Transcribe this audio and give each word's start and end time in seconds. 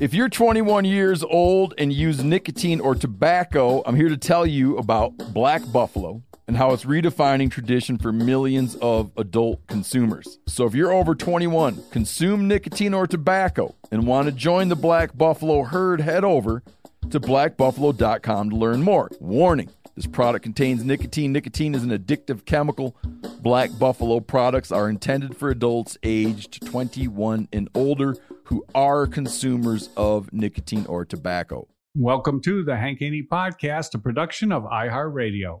If 0.00 0.12
you're 0.12 0.28
21 0.28 0.84
years 0.84 1.22
old 1.22 1.72
and 1.78 1.92
use 1.92 2.22
nicotine 2.22 2.80
or 2.80 2.96
tobacco, 2.96 3.80
I'm 3.86 3.94
here 3.94 4.08
to 4.08 4.16
tell 4.16 4.44
you 4.44 4.76
about 4.76 5.16
Black 5.32 5.62
Buffalo 5.70 6.20
and 6.48 6.56
how 6.56 6.72
it's 6.72 6.84
redefining 6.84 7.48
tradition 7.48 7.96
for 7.98 8.12
millions 8.12 8.74
of 8.76 9.12
adult 9.16 9.64
consumers. 9.68 10.40
So 10.48 10.66
if 10.66 10.74
you're 10.74 10.92
over 10.92 11.14
21, 11.14 11.84
consume 11.92 12.48
nicotine 12.48 12.92
or 12.92 13.06
tobacco, 13.06 13.76
and 13.92 14.04
want 14.04 14.26
to 14.26 14.32
join 14.32 14.68
the 14.68 14.76
Black 14.76 15.16
Buffalo 15.16 15.62
herd, 15.62 16.00
head 16.00 16.24
over 16.24 16.64
to 17.10 17.20
blackbuffalo.com 17.20 18.50
to 18.50 18.56
learn 18.56 18.82
more. 18.82 19.10
Warning 19.20 19.70
this 19.94 20.06
product 20.06 20.42
contains 20.42 20.84
nicotine. 20.84 21.32
Nicotine 21.32 21.74
is 21.74 21.82
an 21.82 21.90
addictive 21.90 22.44
chemical. 22.44 22.96
Black 23.40 23.70
Buffalo 23.78 24.20
products 24.20 24.72
are 24.72 24.88
intended 24.88 25.36
for 25.36 25.50
adults 25.50 25.96
aged 26.02 26.64
21 26.66 27.48
and 27.52 27.68
older 27.74 28.16
who 28.44 28.64
are 28.74 29.06
consumers 29.06 29.90
of 29.96 30.32
nicotine 30.32 30.86
or 30.86 31.04
tobacco. 31.04 31.68
Welcome 31.94 32.40
to 32.42 32.64
the 32.64 32.76
Hank 32.76 32.98
Haney 33.00 33.26
Podcast, 33.30 33.94
a 33.94 33.98
production 33.98 34.50
of 34.50 34.64
iHeartRadio. 34.64 35.60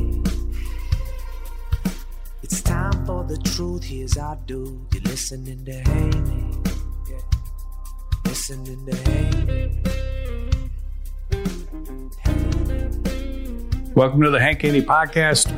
It's 2.51 2.61
time 2.61 3.05
for 3.05 3.23
the 3.23 3.37
truth. 3.37 3.81
Here's 3.81 4.17
our 4.17 4.37
do. 4.45 4.85
You're 4.91 5.03
listening 5.03 5.63
to 5.63 5.71
Haney. 5.71 6.57
Yeah. 7.09 7.21
Listening 8.25 8.85
to 8.87 8.95
Haney. 9.09 9.79
Welcome 13.95 14.21
to 14.23 14.29
the 14.29 14.39
Hank 14.41 14.61
Haney 14.63 14.81
Podcast. 14.81 15.49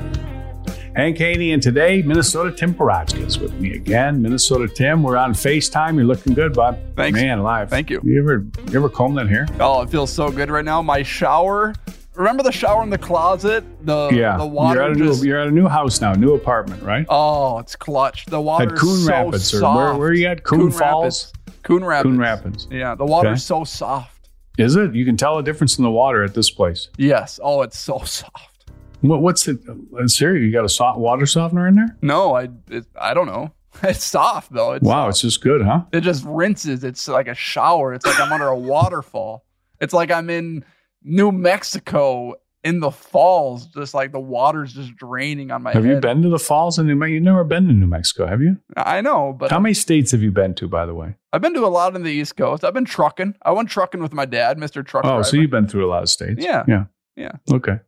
Hank 0.96 1.18
Haney, 1.18 1.54
and 1.54 1.64
today, 1.64 2.04
Minnesota 2.04 2.52
Tim 2.52 2.76
Parochka 2.76 3.26
is 3.26 3.40
with 3.40 3.60
me 3.60 3.74
again. 3.74 4.22
Minnesota 4.22 4.68
Tim, 4.68 5.02
we're 5.02 5.18
on 5.18 5.34
FaceTime. 5.34 5.96
You're 5.96 6.06
looking 6.06 6.36
good, 6.36 6.54
bud. 6.54 6.80
Thanks. 6.96 7.20
Man, 7.20 7.40
alive. 7.40 7.72
Thank 7.72 7.90
you. 7.90 8.02
You 8.04 8.20
ever, 8.20 8.46
you 8.70 8.78
ever 8.78 8.90
comb 8.90 9.16
that 9.16 9.28
hair? 9.28 9.48
Oh, 9.60 9.82
it 9.82 9.90
feels 9.90 10.14
so 10.14 10.30
good 10.30 10.52
right 10.52 10.64
now. 10.64 10.84
My 10.84 11.02
shower. 11.02 11.74
Remember 12.16 12.44
the 12.44 12.52
shower 12.52 12.84
in 12.84 12.90
the 12.90 12.98
closet? 12.98 13.64
The 13.86 14.10
yeah. 14.14 14.38
the 14.38 14.46
water. 14.46 14.76
You're 14.82 14.92
at, 14.92 14.92
a 14.92 15.00
new, 15.00 15.14
you're 15.24 15.40
at 15.40 15.48
a 15.48 15.52
new 15.52 15.68
house 15.68 16.00
now, 16.00 16.14
new 16.14 16.34
apartment, 16.36 16.84
right? 16.84 17.06
oh, 17.10 17.58
it's 17.60 17.76
clutch. 17.76 18.26
The 18.28 18.40
water 18.40 18.72
At 18.72 18.78
Coon 18.78 18.90
is 19.00 19.06
so 19.06 19.12
Rapids, 19.12 19.54
or 19.54 19.60
soft. 19.60 19.76
where, 19.78 19.96
where 19.96 20.08
are 20.10 20.14
you 20.14 20.28
at? 20.28 20.44
Coon, 20.44 20.72
Falls? 20.72 21.32
Rapids. 21.48 21.60
Coon 21.64 21.84
Rapids. 21.84 22.04
Coon 22.04 22.18
Rapids. 22.20 22.68
Yeah, 22.70 22.94
the 22.96 23.06
water's 23.06 23.32
Okay. 23.32 23.38
so 23.40 23.64
soft. 23.64 24.30
Is 24.60 24.76
it? 24.76 24.94
You 24.94 25.06
can 25.06 25.18
tell 25.18 25.40
a 25.40 25.44
difference 25.44 25.78
in 25.80 25.84
the 25.84 25.90
water 25.92 26.24
at 26.24 26.36
this 26.36 26.52
place. 26.52 26.90
Yes. 26.98 27.40
Oh, 27.42 27.62
it's 27.64 27.80
so 27.80 28.00
soft. 28.06 28.72
What, 29.02 29.22
what's 29.22 29.48
it? 29.48 29.60
uh, 29.68 30.08
Serious? 30.08 30.46
You 30.46 30.52
got 30.52 30.66
a 30.66 30.70
soft 30.70 31.00
water 31.00 31.26
softener 31.26 31.68
in 31.68 31.76
there? 31.76 31.98
No, 32.02 32.36
I 32.36 32.50
it, 32.70 32.86
I 33.00 33.14
don't 33.14 33.28
know. 33.28 33.52
It's 33.82 34.04
soft 34.04 34.54
though. 34.54 34.74
It's 34.74 34.86
wow, 34.86 35.10
it's 35.10 35.20
just 35.22 35.42
good, 35.42 35.64
huh? 35.64 35.82
It 35.92 36.02
just 36.02 36.24
rinses. 36.26 36.84
It's 36.84 37.08
like 37.08 37.28
a 37.28 37.34
shower. 37.34 37.96
It's 37.96 38.06
like 38.06 38.20
I'm 38.20 38.32
under 38.32 38.48
a 38.50 38.58
waterfall. 38.74 39.44
It's 39.82 39.94
like 39.94 40.12
I'm 40.12 40.30
in 40.30 40.64
New 41.04 41.32
Mexico 41.32 42.36
in 42.64 42.80
the 42.80 42.92
falls. 42.92 43.68
Just 43.68 43.94
like 43.94 44.12
the 44.12 44.20
water's 44.20 44.74
just 44.74 44.96
draining 44.96 45.52
on 45.52 45.62
my 45.64 45.72
Have 45.74 45.84
head. 45.84 45.96
you 45.96 46.00
been 46.00 46.22
to 46.22 46.30
the 46.30 46.40
falls 46.40 46.80
in 46.80 46.88
New 46.88 46.96
Mexico? 46.96 47.14
You've 47.14 47.24
never 47.24 47.44
been 47.44 47.68
to 47.68 47.74
New 47.74 47.88
Mexico, 47.88 48.26
have 48.26 48.42
you? 48.42 48.58
I 48.78 49.02
know, 49.02 49.34
but 49.38 49.52
How 49.52 49.60
many 49.60 49.74
states 49.74 50.12
have 50.12 50.22
you 50.22 50.32
been 50.32 50.54
to, 50.56 50.68
by 50.68 50.86
the 50.86 50.94
way? 50.94 51.16
I've 51.34 51.42
been 51.42 51.54
to 51.56 51.66
a 51.66 51.68
lot 51.68 51.96
on 51.96 52.04
the 52.04 52.12
East 52.12 52.38
Coast. 52.38 52.64
I've 52.64 52.74
been 52.74 52.86
trucking. 52.86 53.36
I 53.44 53.52
went 53.52 53.70
trucking 53.70 54.02
with 54.02 54.14
my 54.14 54.26
dad, 54.26 54.58
Mr. 54.58 54.86
Truck 54.86 55.04
Oh, 55.06 55.10
Driver. 55.10 55.24
so 55.24 55.38
you've 55.38 55.52
been 55.52 55.68
through 55.68 55.86
a 55.86 55.90
lot 55.90 56.04
of 56.04 56.10
states. 56.10 56.44
Yeah. 56.44 56.64
Yeah. 56.68 56.86
Yeah. 57.16 57.32
Okay. 57.52 57.80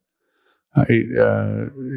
I, 0.76 0.82
uh, 0.82 0.86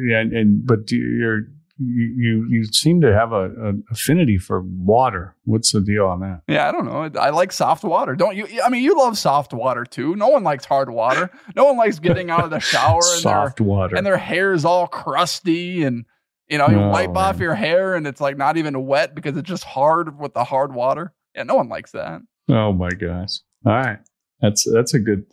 yeah, 0.07 0.19
and, 0.21 0.31
and 0.33 0.65
but 0.65 0.89
you're 0.89 1.41
you 1.79 2.13
you 2.17 2.47
you 2.49 2.63
seem 2.65 2.99
to 3.01 3.13
have 3.13 3.31
a, 3.31 3.45
a 3.51 3.73
affinity 3.91 4.37
for 4.37 4.61
water. 4.61 5.35
What's 5.45 5.71
the 5.71 5.81
deal 5.81 6.05
on 6.05 6.19
that? 6.19 6.41
Yeah, 6.47 6.67
I 6.67 6.71
don't 6.71 6.85
know. 6.85 7.19
I 7.19 7.29
like 7.29 7.51
soft 7.51 7.83
water. 7.83 8.15
Don't 8.15 8.35
you? 8.35 8.61
I 8.63 8.69
mean, 8.69 8.83
you 8.83 8.97
love 8.97 9.17
soft 9.17 9.53
water 9.53 9.85
too. 9.85 10.15
No 10.15 10.27
one 10.27 10.43
likes 10.43 10.65
hard 10.65 10.89
water. 10.89 11.31
No 11.55 11.65
one 11.65 11.77
likes 11.77 11.99
getting 11.99 12.29
out 12.29 12.43
of 12.43 12.49
the 12.49 12.59
shower 12.59 12.99
and 13.01 13.23
their, 13.23 13.33
Soft 13.33 13.61
water. 13.61 13.95
and 13.95 14.05
their 14.05 14.17
hair 14.17 14.53
is 14.53 14.65
all 14.65 14.87
crusty 14.87 15.83
and 15.83 16.05
you 16.49 16.57
know, 16.57 16.67
you 16.67 16.79
Oh, 16.79 16.89
wipe 16.89 17.15
off 17.15 17.39
your 17.39 17.53
hair 17.55 17.95
and 17.95 18.07
it's 18.07 18.19
like 18.19 18.35
not 18.35 18.57
even 18.57 18.85
wet 18.85 19.13
because 19.15 19.37
it's 19.37 19.47
just 19.47 19.63
hard 19.63 20.19
with 20.19 20.33
the 20.33 20.43
hard 20.43 20.73
water. 20.73 21.13
Yeah, 21.35 21.43
no 21.43 21.55
one 21.55 21.69
likes 21.69 21.91
that. 21.91 22.21
oh 22.49 22.73
my 22.73 22.89
gosh! 22.89 23.39
All 23.65 23.71
right, 23.73 23.99
that's 24.41 24.67
that's 24.73 24.93
a 24.95 24.99
good 24.99 25.25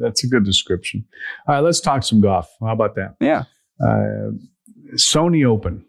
that's 0.00 0.24
a 0.24 0.26
good 0.26 0.44
description. 0.44 1.04
All 1.46 1.54
right, 1.56 1.60
let's 1.60 1.80
talk 1.80 2.02
some 2.02 2.20
golf. 2.20 2.50
How 2.60 2.72
about 2.72 2.94
that? 2.96 3.16
Yeah. 3.20 3.44
uh, 3.80 4.30
Sony 4.96 5.46
Open. 5.46 5.84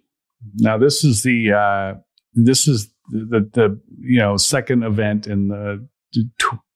Now 0.56 0.78
this 0.78 1.04
is 1.04 1.24
the 1.24 1.54
uh, 1.54 2.00
this 2.34 2.68
is 2.68 2.94
the, 3.10 3.50
the 3.54 3.80
you 4.00 4.20
know 4.20 4.38
second 4.38 4.84
event 4.84 5.28
in 5.28 5.48
the 5.48 5.88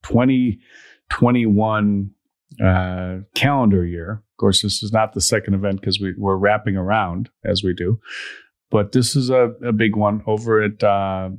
twenty 0.04 0.60
twenty 1.10 1.46
one 1.46 2.12
uh, 2.64 3.18
calendar 3.36 3.86
year. 3.86 4.24
Of 4.34 4.38
course, 4.40 4.62
this 4.62 4.84
is 4.84 4.92
not 4.92 5.14
the 5.14 5.22
second 5.22 5.56
event 5.56 5.79
because 5.79 6.00
we, 6.00 6.14
we're 6.18 6.38
wrapping 6.38 6.78
around 6.78 7.29
as 7.44 7.64
we 7.64 7.74
do, 7.74 8.00
but 8.70 8.91
this 8.91 9.16
is 9.16 9.29
a, 9.29 9.53
a 9.66 9.72
big 9.72 9.96
one 9.96 10.23
over 10.28 10.62
at 10.62 10.84
uh, 10.84 11.30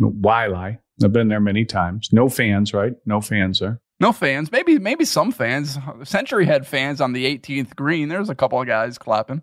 Waialae. 0.00 0.78
I've 1.02 1.12
been 1.12 1.28
there 1.28 1.40
many 1.40 1.64
times. 1.64 2.08
No 2.12 2.28
fans, 2.28 2.74
right? 2.74 2.94
No 3.06 3.20
fans 3.20 3.60
there. 3.60 3.80
No 4.00 4.12
fans. 4.12 4.52
Maybe 4.52 4.78
maybe 4.78 5.04
some 5.04 5.32
fans. 5.32 5.78
Century 6.04 6.46
had 6.46 6.66
fans 6.66 7.00
on 7.00 7.12
the 7.12 7.24
18th 7.38 7.74
green. 7.74 8.08
There's 8.08 8.30
a 8.30 8.34
couple 8.34 8.60
of 8.60 8.66
guys 8.66 8.98
clapping. 8.98 9.42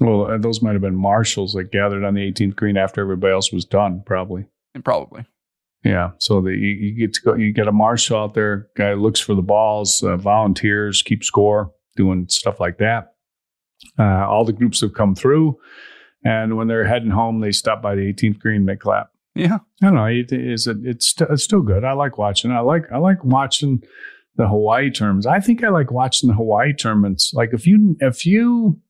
Well, 0.00 0.30
uh, 0.30 0.38
those 0.38 0.62
might 0.62 0.72
have 0.72 0.82
been 0.82 0.96
marshals 0.96 1.52
that 1.52 1.70
gathered 1.70 2.04
on 2.04 2.14
the 2.14 2.32
18th 2.32 2.56
green 2.56 2.76
after 2.76 3.00
everybody 3.00 3.32
else 3.32 3.52
was 3.52 3.64
done, 3.64 4.02
probably. 4.04 4.46
And 4.74 4.84
probably. 4.84 5.24
Yeah, 5.84 6.12
so 6.18 6.40
the, 6.40 6.50
you, 6.50 6.56
you 6.56 6.98
get 6.98 7.12
to 7.14 7.20
go. 7.20 7.34
You 7.34 7.52
get 7.52 7.68
a 7.68 7.72
marshal 7.72 8.18
out 8.18 8.34
there, 8.34 8.68
guy 8.74 8.94
looks 8.94 9.20
for 9.20 9.34
the 9.34 9.42
balls, 9.42 10.02
uh, 10.02 10.16
volunteers, 10.16 11.02
keep 11.02 11.22
score, 11.22 11.72
doing 11.94 12.26
stuff 12.30 12.58
like 12.58 12.78
that. 12.78 13.12
Uh, 13.98 14.26
all 14.26 14.46
the 14.46 14.52
groups 14.54 14.80
have 14.80 14.94
come 14.94 15.14
through, 15.14 15.58
and 16.24 16.56
when 16.56 16.68
they're 16.68 16.86
heading 16.86 17.10
home, 17.10 17.40
they 17.40 17.52
stop 17.52 17.82
by 17.82 17.94
the 17.94 18.12
18th 18.12 18.38
green, 18.38 18.64
they 18.64 18.76
clap. 18.76 19.10
Yeah. 19.34 19.58
I 19.82 19.86
don't 19.86 19.94
know. 19.94 20.06
It, 20.06 20.32
it's 20.32 20.64
st- 20.64 21.30
it's 21.30 21.44
still 21.44 21.60
good. 21.60 21.84
I 21.84 21.92
like 21.92 22.18
watching. 22.18 22.50
I 22.50 22.60
like 22.60 22.84
I 22.92 22.98
like 22.98 23.24
watching 23.24 23.82
the 24.36 24.48
Hawaii 24.48 24.90
tournaments. 24.90 25.26
I 25.26 25.40
think 25.40 25.62
I 25.62 25.68
like 25.68 25.90
watching 25.90 26.28
the 26.28 26.34
Hawaii 26.34 26.72
tournaments. 26.72 27.32
Like 27.34 27.50
if 27.52 27.66
you 27.66 27.96
if 28.00 28.24
you 28.24 28.80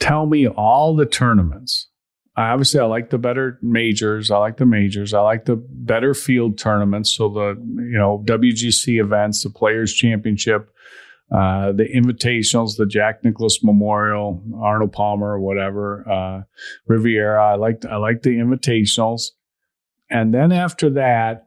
tell 0.00 0.26
me 0.26 0.46
all 0.46 0.94
the 0.94 1.06
tournaments, 1.06 1.88
I 2.36 2.50
obviously 2.50 2.80
I 2.80 2.84
like 2.84 3.10
the 3.10 3.18
better 3.18 3.58
majors. 3.62 4.30
I 4.30 4.38
like 4.38 4.58
the 4.58 4.66
majors. 4.66 5.14
I 5.14 5.20
like 5.20 5.46
the 5.46 5.56
better 5.56 6.12
field 6.12 6.58
tournaments. 6.58 7.14
So 7.16 7.28
the 7.28 7.54
you 7.58 7.98
know 7.98 8.22
WGC 8.26 9.00
events, 9.00 9.42
the 9.42 9.50
Players 9.50 9.94
Championship, 9.94 10.70
uh, 11.32 11.72
the 11.72 11.84
invitationals, 11.84 12.76
the 12.76 12.86
Jack 12.86 13.24
Nicklaus 13.24 13.64
Memorial, 13.64 14.42
Arnold 14.60 14.92
Palmer, 14.92 15.40
whatever, 15.40 16.08
uh, 16.08 16.42
Riviera. 16.86 17.52
I 17.52 17.54
like 17.54 17.86
I 17.86 17.96
like 17.96 18.22
the 18.22 18.36
invitationals, 18.36 19.30
and 20.10 20.34
then 20.34 20.52
after 20.52 20.90
that, 20.90 21.46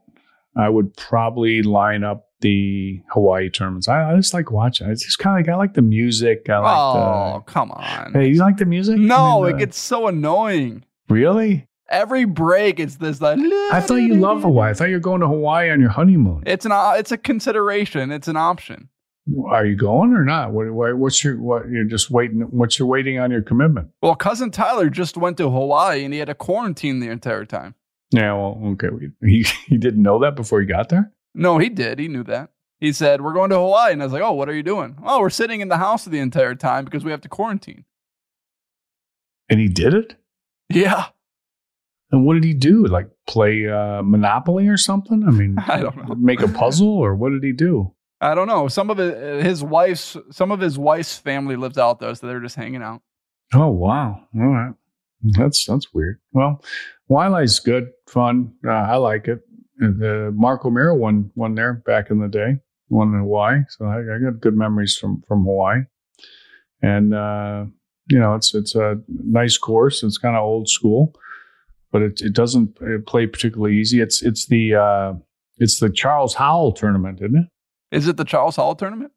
I 0.57 0.69
would 0.69 0.97
probably 0.97 1.61
line 1.61 2.03
up 2.03 2.28
the 2.41 3.01
Hawaii 3.09 3.49
tournaments. 3.49 3.87
I, 3.87 4.11
I 4.11 4.15
just 4.15 4.33
like 4.33 4.51
watching. 4.51 4.89
It's 4.89 5.03
just 5.03 5.19
kind 5.19 5.39
of 5.39 5.45
like 5.45 5.53
I 5.53 5.57
like 5.57 5.73
the 5.73 5.81
music. 5.81 6.49
I 6.49 6.59
like 6.59 6.77
oh, 6.77 7.43
come 7.45 7.71
on. 7.71 8.13
Hey, 8.13 8.29
you 8.29 8.39
like 8.39 8.57
the 8.57 8.65
music? 8.65 8.97
no, 8.97 9.43
I 9.43 9.47
mean, 9.47 9.49
it 9.49 9.55
uh, 9.55 9.57
gets 9.59 9.79
so 9.79 10.07
annoying. 10.07 10.83
really. 11.09 11.65
Every 11.89 12.25
break, 12.25 12.79
it's 12.79 12.97
this 12.97 13.19
like. 13.19 13.39
I 13.71 13.81
thought 13.81 13.95
you 13.95 14.13
love 14.13 14.43
Hawaii. 14.43 14.69
I 14.69 14.73
thought 14.75 14.89
you 14.89 14.93
were 14.93 14.99
going 14.99 15.21
to 15.21 15.27
Hawaii 15.27 15.71
on 15.71 15.81
your 15.81 15.89
honeymoon. 15.89 16.43
It's 16.45 16.63
an 16.63 16.71
it's 16.73 17.11
a 17.11 17.17
consideration. 17.17 18.11
It's 18.11 18.27
an 18.27 18.37
option. 18.37 18.89
Are 19.47 19.65
you 19.65 19.75
going 19.75 20.13
or 20.13 20.23
not? 20.23 20.51
What, 20.51 20.71
what, 20.71 20.97
what's 20.97 21.23
your 21.23 21.39
what? 21.39 21.67
You're 21.69 21.85
just 21.85 22.11
waiting. 22.11 22.41
What's 22.41 22.77
your 22.77 22.87
waiting 22.87 23.17
on 23.17 23.31
your 23.31 23.41
commitment? 23.41 23.89
Well, 24.03 24.15
cousin 24.15 24.51
Tyler 24.51 24.89
just 24.89 25.17
went 25.17 25.37
to 25.37 25.49
Hawaii 25.49 26.03
and 26.03 26.13
he 26.13 26.19
had 26.19 26.27
to 26.27 26.35
quarantine 26.35 26.99
the 26.99 27.09
entire 27.09 27.45
time. 27.45 27.73
Yeah. 28.11 28.33
Well, 28.33 28.61
okay. 28.73 28.89
He 29.21 29.45
he 29.65 29.77
didn't 29.77 30.03
know 30.03 30.19
that 30.19 30.35
before 30.35 30.61
he 30.61 30.67
got 30.67 30.89
there. 30.89 31.11
No, 31.33 31.57
he 31.57 31.69
did. 31.69 31.99
He 31.99 32.07
knew 32.07 32.23
that. 32.23 32.49
He 32.79 32.93
said, 32.93 33.21
"We're 33.21 33.33
going 33.33 33.49
to 33.49 33.57
Hawaii," 33.57 33.91
and 33.93 34.01
I 34.01 34.05
was 34.05 34.13
like, 34.13 34.21
"Oh, 34.21 34.31
what 34.33 34.47
are 34.49 34.53
you 34.55 34.63
doing?" 34.63 34.97
Oh, 35.03 35.19
we're 35.19 35.29
sitting 35.29 35.61
in 35.61 35.67
the 35.67 35.77
house 35.77 36.05
the 36.05 36.19
entire 36.19 36.55
time 36.55 36.85
because 36.85 37.03
we 37.03 37.11
have 37.11 37.21
to 37.21 37.29
quarantine. 37.29 37.85
And 39.49 39.59
he 39.59 39.67
did 39.67 39.93
it. 39.93 40.15
Yeah, 40.69 41.05
And 42.11 42.25
what 42.25 42.35
did 42.35 42.43
he 42.43 42.53
do? 42.53 42.85
Like 42.85 43.09
play 43.27 43.67
uh, 43.67 44.03
Monopoly 44.03 44.67
or 44.67 44.77
something? 44.77 45.23
I 45.27 45.31
mean, 45.31 45.57
I 45.67 45.79
don't 45.81 45.97
know. 45.97 46.15
Make 46.15 46.41
a 46.41 46.47
puzzle 46.47 46.89
or 46.95 47.15
what 47.15 47.31
did 47.31 47.43
he 47.43 47.51
do? 47.53 47.93
I 48.21 48.35
don't 48.35 48.47
know. 48.47 48.67
Some 48.67 48.89
of 48.91 48.99
it, 48.99 49.43
his 49.43 49.63
wife's, 49.63 50.15
some 50.29 50.51
of 50.51 50.59
his 50.59 50.77
wife's 50.77 51.17
family 51.17 51.55
lives 51.55 51.77
out 51.79 51.99
there, 51.99 52.13
so 52.13 52.27
they're 52.27 52.39
just 52.39 52.55
hanging 52.55 52.83
out. 52.83 53.01
Oh 53.53 53.69
wow! 53.69 54.21
All 54.35 54.45
right, 54.47 54.73
that's 55.23 55.65
that's 55.65 55.91
weird. 55.91 56.19
Well, 56.33 56.63
Waialae's 57.09 57.59
good, 57.59 57.89
fun. 58.07 58.53
Uh, 58.63 58.69
I 58.69 58.97
like 58.97 59.27
it. 59.27 59.39
And, 59.79 59.99
Mark 59.99 60.35
Marco 60.35 60.69
Miro 60.69 60.95
won 60.95 61.31
won 61.35 61.55
there 61.55 61.73
back 61.73 62.09
in 62.09 62.19
the 62.19 62.27
day, 62.27 62.57
won 62.89 63.13
in 63.13 63.21
Hawaii. 63.21 63.61
So 63.69 63.85
I, 63.85 63.99
I 63.99 64.19
got 64.19 64.41
good 64.41 64.55
memories 64.55 64.97
from 64.97 65.23
from 65.27 65.45
Hawaii. 65.45 65.83
And 66.81 67.13
uh, 67.13 67.65
you 68.07 68.19
know, 68.19 68.35
it's 68.35 68.53
it's 68.53 68.75
a 68.75 68.99
nice 69.07 69.57
course. 69.57 70.03
It's 70.03 70.17
kind 70.17 70.35
of 70.35 70.43
old 70.43 70.69
school, 70.69 71.13
but 71.91 72.01
it 72.01 72.21
it 72.21 72.33
doesn't 72.33 72.77
uh, 72.81 72.99
play 73.05 73.27
particularly 73.27 73.77
easy. 73.77 74.01
It's 74.01 74.21
it's 74.21 74.47
the 74.47 74.75
uh, 74.75 75.13
it's 75.57 75.79
the 75.79 75.89
Charles 75.89 76.35
Howell 76.35 76.73
tournament, 76.73 77.19
isn't 77.21 77.35
it? 77.35 77.95
Is 77.95 78.07
it 78.07 78.17
the 78.17 78.25
Charles 78.25 78.55
Howell 78.55 78.75
tournament? 78.75 79.11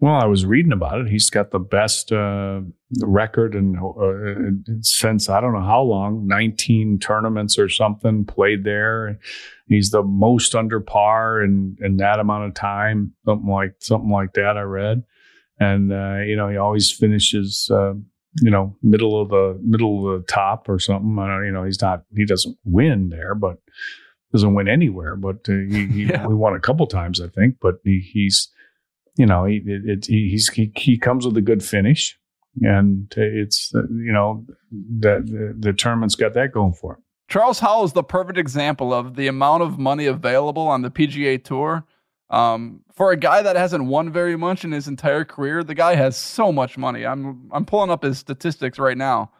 Well, 0.00 0.14
I 0.14 0.26
was 0.26 0.46
reading 0.46 0.70
about 0.72 1.00
it. 1.00 1.08
He's 1.08 1.28
got 1.28 1.50
the 1.50 1.58
best 1.58 2.12
uh, 2.12 2.60
record 3.00 3.54
and 3.56 3.76
uh, 3.76 4.78
since 4.80 5.28
I 5.28 5.40
don't 5.40 5.52
know 5.54 5.60
how 5.60 5.82
long, 5.82 6.26
19 6.28 7.00
tournaments 7.00 7.58
or 7.58 7.68
something 7.68 8.24
played 8.24 8.62
there. 8.62 9.18
He's 9.66 9.90
the 9.90 10.04
most 10.04 10.54
under 10.54 10.78
par 10.78 11.42
in, 11.42 11.76
in 11.80 11.96
that 11.96 12.20
amount 12.20 12.44
of 12.44 12.54
time, 12.54 13.12
something 13.24 13.48
like 13.50 13.74
something 13.80 14.10
like 14.10 14.34
that. 14.34 14.56
I 14.56 14.62
read, 14.62 15.02
and 15.58 15.92
uh, 15.92 16.18
you 16.24 16.36
know 16.36 16.48
he 16.48 16.56
always 16.56 16.92
finishes, 16.92 17.68
uh, 17.70 17.94
you 18.40 18.50
know, 18.50 18.76
middle 18.84 19.20
of 19.20 19.30
the 19.30 19.58
middle 19.64 20.14
of 20.14 20.20
the 20.20 20.26
top 20.28 20.68
or 20.68 20.78
something. 20.78 21.18
I 21.18 21.26
don't, 21.26 21.44
you 21.44 21.52
know, 21.52 21.64
he's 21.64 21.82
not 21.82 22.04
he 22.16 22.24
doesn't 22.24 22.56
win 22.64 23.08
there, 23.08 23.34
but 23.34 23.58
doesn't 24.32 24.54
win 24.54 24.68
anywhere. 24.68 25.16
But 25.16 25.48
uh, 25.48 25.54
he, 25.68 25.86
he 25.86 26.02
Yeah. 26.08 26.24
we 26.26 26.34
won 26.36 26.54
a 26.54 26.60
couple 26.60 26.86
times, 26.86 27.20
I 27.20 27.26
think. 27.26 27.56
But 27.60 27.80
he, 27.84 27.98
he's 28.12 28.48
you 29.18 29.26
know, 29.26 29.44
he, 29.44 29.56
it, 29.66 29.82
it, 29.84 30.06
he- 30.06 30.30
he's, 30.30 30.48
he, 30.48 30.72
he 30.76 30.96
comes 30.98 31.26
with 31.26 31.36
a 31.36 31.42
good 31.42 31.62
finish 31.62 32.18
and 32.62 33.12
it's, 33.16 33.72
uh, 33.74 33.82
you 33.90 34.12
know, 34.12 34.46
that 35.00 35.26
the, 35.26 35.54
the 35.58 35.72
tournament's 35.72 36.14
got 36.14 36.32
that 36.34 36.52
going 36.52 36.72
for 36.72 36.94
him. 36.94 37.02
Charles 37.28 37.60
Howell 37.60 37.84
is 37.84 37.92
the 37.92 38.02
perfect 38.02 38.38
example 38.38 38.94
of 38.94 39.14
the 39.16 39.26
amount 39.26 39.62
of 39.62 39.78
money 39.78 40.06
available 40.06 40.66
on 40.66 40.82
the 40.82 40.90
PGA 40.90 41.42
Tour. 41.44 41.84
Um, 42.30 42.80
for 42.92 43.10
a 43.10 43.16
guy 43.16 43.40
that 43.42 43.56
hasn't 43.56 43.84
won 43.84 44.12
very 44.12 44.36
much 44.36 44.62
in 44.64 44.72
his 44.72 44.86
entire 44.88 45.24
career, 45.24 45.64
the 45.64 45.74
guy 45.74 45.94
has 45.94 46.14
so 46.16 46.52
much 46.52 46.76
money. 46.76 47.06
I'm 47.06 47.48
I'm 47.52 47.64
pulling 47.64 47.90
up 47.90 48.02
his 48.02 48.18
statistics 48.18 48.78
right 48.78 48.98
now. 48.98 49.30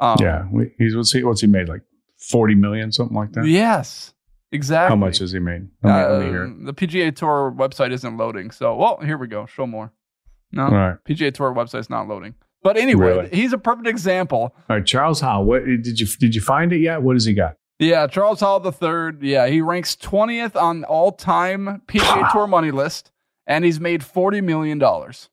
Um, 0.00 0.16
yeah. 0.20 0.44
He's, 0.78 0.96
what's 0.96 1.12
he, 1.12 1.22
what's 1.22 1.42
he 1.42 1.46
made? 1.46 1.68
Like 1.68 1.82
40 2.18 2.54
million, 2.54 2.92
something 2.92 3.14
like 3.16 3.32
that? 3.32 3.46
Yes. 3.46 4.13
Exactly. 4.54 4.88
How 4.90 4.96
much 4.96 5.18
has 5.18 5.32
he 5.32 5.38
made? 5.40 5.68
Let 5.82 5.92
me, 6.08 6.14
let 6.14 6.20
me 6.24 6.26
hear 6.30 6.44
it. 6.44 6.46
Um, 6.46 6.64
the 6.64 6.72
PGA 6.72 7.14
Tour 7.14 7.52
website 7.56 7.92
isn't 7.92 8.16
loading. 8.16 8.50
So, 8.50 8.74
well, 8.76 8.98
here 8.98 9.18
we 9.18 9.26
go. 9.26 9.46
Show 9.46 9.66
more. 9.66 9.92
No, 10.52 10.64
All 10.66 10.70
right. 10.70 10.96
PGA 11.08 11.34
Tour 11.34 11.52
website's 11.52 11.90
not 11.90 12.06
loading. 12.08 12.34
But 12.62 12.76
anyway, 12.76 13.06
Really? 13.08 13.28
he's 13.30 13.52
a 13.52 13.58
perfect 13.58 13.88
example. 13.88 14.54
All 14.70 14.76
right. 14.76 14.86
Charles 14.86 15.20
Howell, 15.20 15.44
what 15.44 15.64
did 15.66 15.98
you, 16.00 16.06
did 16.06 16.34
you 16.34 16.40
find 16.40 16.72
it 16.72 16.78
yet? 16.78 17.02
What 17.02 17.16
has 17.16 17.24
he 17.24 17.34
got? 17.34 17.56
Yeah, 17.80 18.06
Charles 18.06 18.40
Howell 18.40 18.60
the 18.60 18.70
third. 18.72 19.20
Yeah, 19.22 19.48
he 19.48 19.60
ranks 19.60 19.96
twentieth 19.96 20.54
on 20.54 20.84
all 20.84 21.10
time 21.10 21.82
PGA 21.88 22.30
Tour 22.30 22.46
money 22.46 22.70
list, 22.70 23.10
and 23.48 23.64
he's 23.64 23.80
made 23.80 24.04
forty 24.04 24.40
million 24.40 24.78
dollars. 24.78 25.28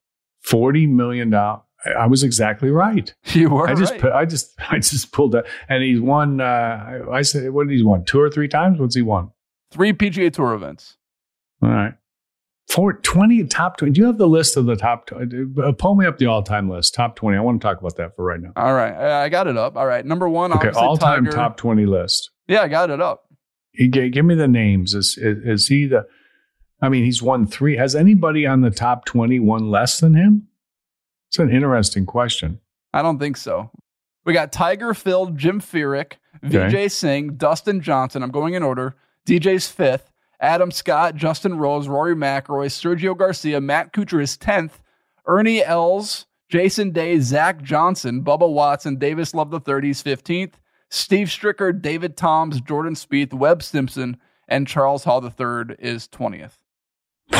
$40 0.49 0.89
million. 0.89 1.31
I 1.35 1.59
I 1.85 2.07
was 2.07 2.23
exactly 2.23 2.69
right. 2.69 3.13
You 3.33 3.49
were 3.49 3.67
I 3.67 3.73
just, 3.75 3.93
right. 3.93 4.13
I 4.13 4.25
just, 4.25 4.53
I 4.69 4.79
just 4.79 5.11
pulled 5.11 5.31
that. 5.33 5.45
And 5.69 5.83
he's 5.83 5.99
won, 5.99 6.41
uh, 6.41 7.03
I, 7.09 7.17
I 7.17 7.21
said, 7.21 7.51
what 7.51 7.67
did 7.67 7.77
he 7.77 7.83
won? 7.83 8.03
Two 8.05 8.19
or 8.19 8.29
three 8.29 8.47
times? 8.47 8.79
What's 8.79 8.95
he 8.95 9.01
won? 9.01 9.31
three 9.71 9.93
PGA 9.93 10.31
Tour 10.31 10.53
events. 10.53 10.97
All 11.63 11.69
right. 11.69 11.93
For 12.67 12.93
20 12.93 13.45
top 13.45 13.77
20. 13.77 13.93
Do 13.93 14.01
you 14.01 14.07
have 14.07 14.17
the 14.17 14.27
list 14.27 14.55
of 14.55 14.65
the 14.65 14.75
top 14.75 15.07
20? 15.07 15.61
Uh, 15.61 15.71
pull 15.71 15.95
me 15.95 16.05
up 16.05 16.17
the 16.17 16.27
all 16.27 16.43
time 16.43 16.69
list, 16.69 16.93
top 16.93 17.15
20. 17.15 17.37
I 17.37 17.41
want 17.41 17.59
to 17.59 17.67
talk 17.67 17.79
about 17.79 17.97
that 17.97 18.15
for 18.15 18.23
right 18.23 18.39
now. 18.39 18.51
All 18.55 18.73
right, 18.73 18.93
I 18.93 19.23
I 19.23 19.29
got 19.29 19.47
it 19.47 19.57
up. 19.57 19.75
All 19.75 19.85
right, 19.85 20.05
number 20.05 20.29
one, 20.29 20.53
Okay, 20.53 20.69
all 20.69 20.95
time 20.95 21.25
top 21.25 21.57
20 21.57 21.85
list. 21.85 22.29
Yeah, 22.47 22.61
I 22.61 22.67
got 22.69 22.89
it 22.89 23.01
up. 23.01 23.25
He 23.71 23.87
gave, 23.87 24.13
give 24.13 24.25
me 24.25 24.35
the 24.35 24.47
names. 24.47 24.93
Is, 24.93 25.17
is 25.17 25.37
is 25.45 25.67
he 25.67 25.85
the? 25.87 26.05
I 26.81 26.87
mean, 26.87 27.03
he's 27.03 27.21
won 27.21 27.45
three. 27.45 27.75
Has 27.75 27.93
anybody 27.93 28.45
on 28.45 28.61
the 28.61 28.71
top 28.71 29.05
20 29.05 29.39
won 29.39 29.69
less 29.69 29.99
than 29.99 30.13
him? 30.13 30.47
It's 31.31 31.39
an 31.39 31.49
interesting 31.49 32.05
question. 32.05 32.59
I 32.93 33.01
don't 33.01 33.17
think 33.17 33.37
so. 33.37 33.71
We 34.25 34.33
got 34.33 34.51
Tiger, 34.51 34.93
Phil, 34.93 35.27
Jim 35.27 35.61
Furyk, 35.61 36.13
Okay. 36.45 36.89
Singh, 36.89 37.35
Dustin 37.35 37.79
Johnson. 37.79 38.21
I'm 38.21 38.31
going 38.31 38.53
in 38.53 38.63
order. 38.63 38.95
DJ's 39.25 39.69
fifth. 39.69 40.11
Adam 40.41 40.71
Scott, 40.71 41.15
Justin 41.15 41.57
Rose, 41.57 41.87
Rory 41.87 42.15
McIlroy, 42.15 42.65
Sergio 42.67 43.17
Garcia, 43.17 43.61
Matt 43.61 43.93
Kuchar 43.93 44.21
is 44.21 44.35
tenth. 44.35 44.81
Ernie 45.25 45.63
Els, 45.63 46.25
Jason 46.49 46.91
Day, 46.91 47.17
Zach 47.19 47.61
Johnson, 47.61 48.23
Bubba 48.25 48.51
Watson, 48.51 48.97
Davis 48.97 49.33
Love 49.33 49.51
the 49.51 49.61
30s, 49.61 50.03
15th. 50.03 50.55
Steve 50.89 51.27
Stricker, 51.27 51.79
David 51.81 52.17
Toms, 52.17 52.59
Jordan 52.59 52.95
Spieth, 52.95 53.33
Webb 53.33 53.63
Simpson, 53.63 54.17
and 54.49 54.67
Charles 54.67 55.05
Howell 55.05 55.23
III 55.39 55.77
is 55.79 56.09
20th. 56.09 56.57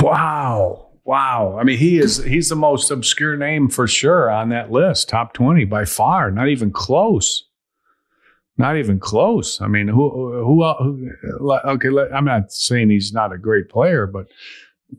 Wow. 0.01 0.90
Wow. 1.03 1.57
I 1.59 1.63
mean, 1.63 1.77
he 1.77 1.97
is 1.99 2.23
he's 2.23 2.49
the 2.49 2.55
most 2.55 2.91
obscure 2.91 3.35
name 3.35 3.69
for 3.69 3.87
sure 3.87 4.29
on 4.29 4.49
that 4.49 4.71
list, 4.71 5.09
top 5.09 5.33
20 5.33 5.65
by 5.65 5.85
far, 5.85 6.31
not 6.31 6.47
even 6.47 6.71
close. 6.71 7.47
Not 8.57 8.77
even 8.77 8.99
close. 8.99 9.59
I 9.61 9.67
mean, 9.67 9.87
who 9.87 10.43
who, 10.43 10.63
who 11.39 11.53
okay, 11.65 11.89
I'm 12.13 12.25
not 12.25 12.51
saying 12.51 12.89
he's 12.89 13.11
not 13.11 13.33
a 13.33 13.37
great 13.37 13.69
player, 13.69 14.05
but 14.05 14.27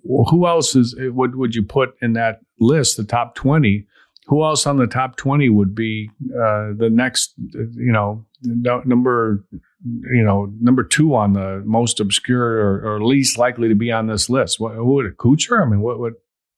who 0.04 0.47
else 0.47 0.75
is 0.75 0.97
would 0.99 1.37
would 1.37 1.54
you 1.54 1.62
put 1.62 1.94
in 2.00 2.14
that 2.14 2.40
list, 2.59 2.97
the 2.97 3.04
top 3.04 3.35
20? 3.35 3.87
Who 4.26 4.44
else 4.44 4.66
on 4.66 4.78
the 4.78 4.87
top 4.87 5.16
20 5.16 5.49
would 5.50 5.75
be 5.75 6.09
uh, 6.30 6.73
the 6.76 6.88
next, 6.90 7.35
you 7.37 7.92
know, 7.92 8.25
number 8.42 9.44
you 9.84 10.22
know, 10.22 10.52
number 10.60 10.84
two 10.84 11.14
on 11.14 11.32
the 11.32 11.62
most 11.64 12.00
obscure 12.00 12.42
or, 12.42 12.94
or 12.94 13.04
least 13.04 13.38
likely 13.38 13.68
to 13.68 13.74
be 13.74 13.90
on 13.90 14.06
this 14.06 14.30
list. 14.30 14.60
What, 14.60 14.74
who 14.74 14.94
would 14.94 15.06
it? 15.06 15.16
Kuchar? 15.16 15.62
I 15.62 15.68
mean, 15.68 15.80
what 15.80 15.98
would? 15.98 16.14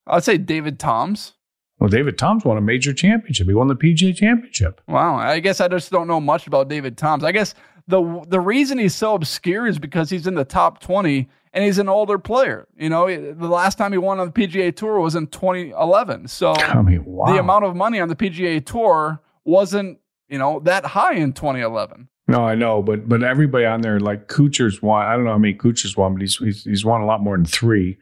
I'd 0.06 0.24
say 0.24 0.38
David 0.38 0.78
Toms. 0.78 1.34
Well, 1.78 1.88
David 1.88 2.18
Tom's 2.18 2.44
won 2.44 2.56
a 2.56 2.60
major 2.60 2.92
championship. 2.92 3.46
He 3.46 3.54
won 3.54 3.68
the 3.68 3.74
PGA 3.74 4.14
Championship. 4.14 4.80
Wow, 4.86 5.16
I 5.16 5.40
guess 5.40 5.60
I 5.60 5.68
just 5.68 5.90
don't 5.90 6.06
know 6.06 6.20
much 6.20 6.46
about 6.46 6.68
David 6.68 6.96
Toms. 6.96 7.24
I 7.24 7.32
guess 7.32 7.54
the 7.88 8.24
the 8.28 8.40
reason 8.40 8.78
he's 8.78 8.94
so 8.94 9.14
obscure 9.14 9.66
is 9.66 9.78
because 9.78 10.08
he's 10.10 10.26
in 10.26 10.34
the 10.34 10.44
top 10.44 10.80
20 10.80 11.28
and 11.52 11.64
he's 11.64 11.78
an 11.78 11.88
older 11.88 12.18
player. 12.18 12.68
You 12.76 12.88
know, 12.88 13.06
the 13.06 13.48
last 13.48 13.76
time 13.76 13.92
he 13.92 13.98
won 13.98 14.20
on 14.20 14.26
the 14.26 14.32
PGA 14.32 14.74
Tour 14.74 15.00
was 15.00 15.14
in 15.14 15.26
2011. 15.28 16.28
So 16.28 16.52
I 16.52 16.82
mean, 16.82 17.04
wow. 17.04 17.32
the 17.32 17.38
amount 17.38 17.64
of 17.64 17.76
money 17.76 18.00
on 18.00 18.08
the 18.08 18.16
PGA 18.16 18.64
Tour 18.64 19.20
wasn't, 19.44 19.98
you 20.28 20.38
know, 20.38 20.60
that 20.60 20.84
high 20.84 21.14
in 21.14 21.32
2011. 21.32 22.08
No, 22.26 22.44
I 22.46 22.54
know, 22.54 22.82
but 22.82 23.08
but 23.08 23.22
everybody 23.22 23.66
on 23.66 23.82
there, 23.82 24.00
like 24.00 24.28
Kuchar's 24.28 24.80
won. 24.80 25.04
I 25.04 25.14
don't 25.14 25.24
know 25.24 25.32
how 25.32 25.38
many 25.38 25.54
Kuchar's 25.54 25.96
won, 25.96 26.14
but 26.14 26.22
he's 26.22 26.36
he's, 26.38 26.64
he's 26.64 26.84
won 26.84 27.02
a 27.02 27.06
lot 27.06 27.20
more 27.22 27.36
than 27.36 27.44
three. 27.44 27.98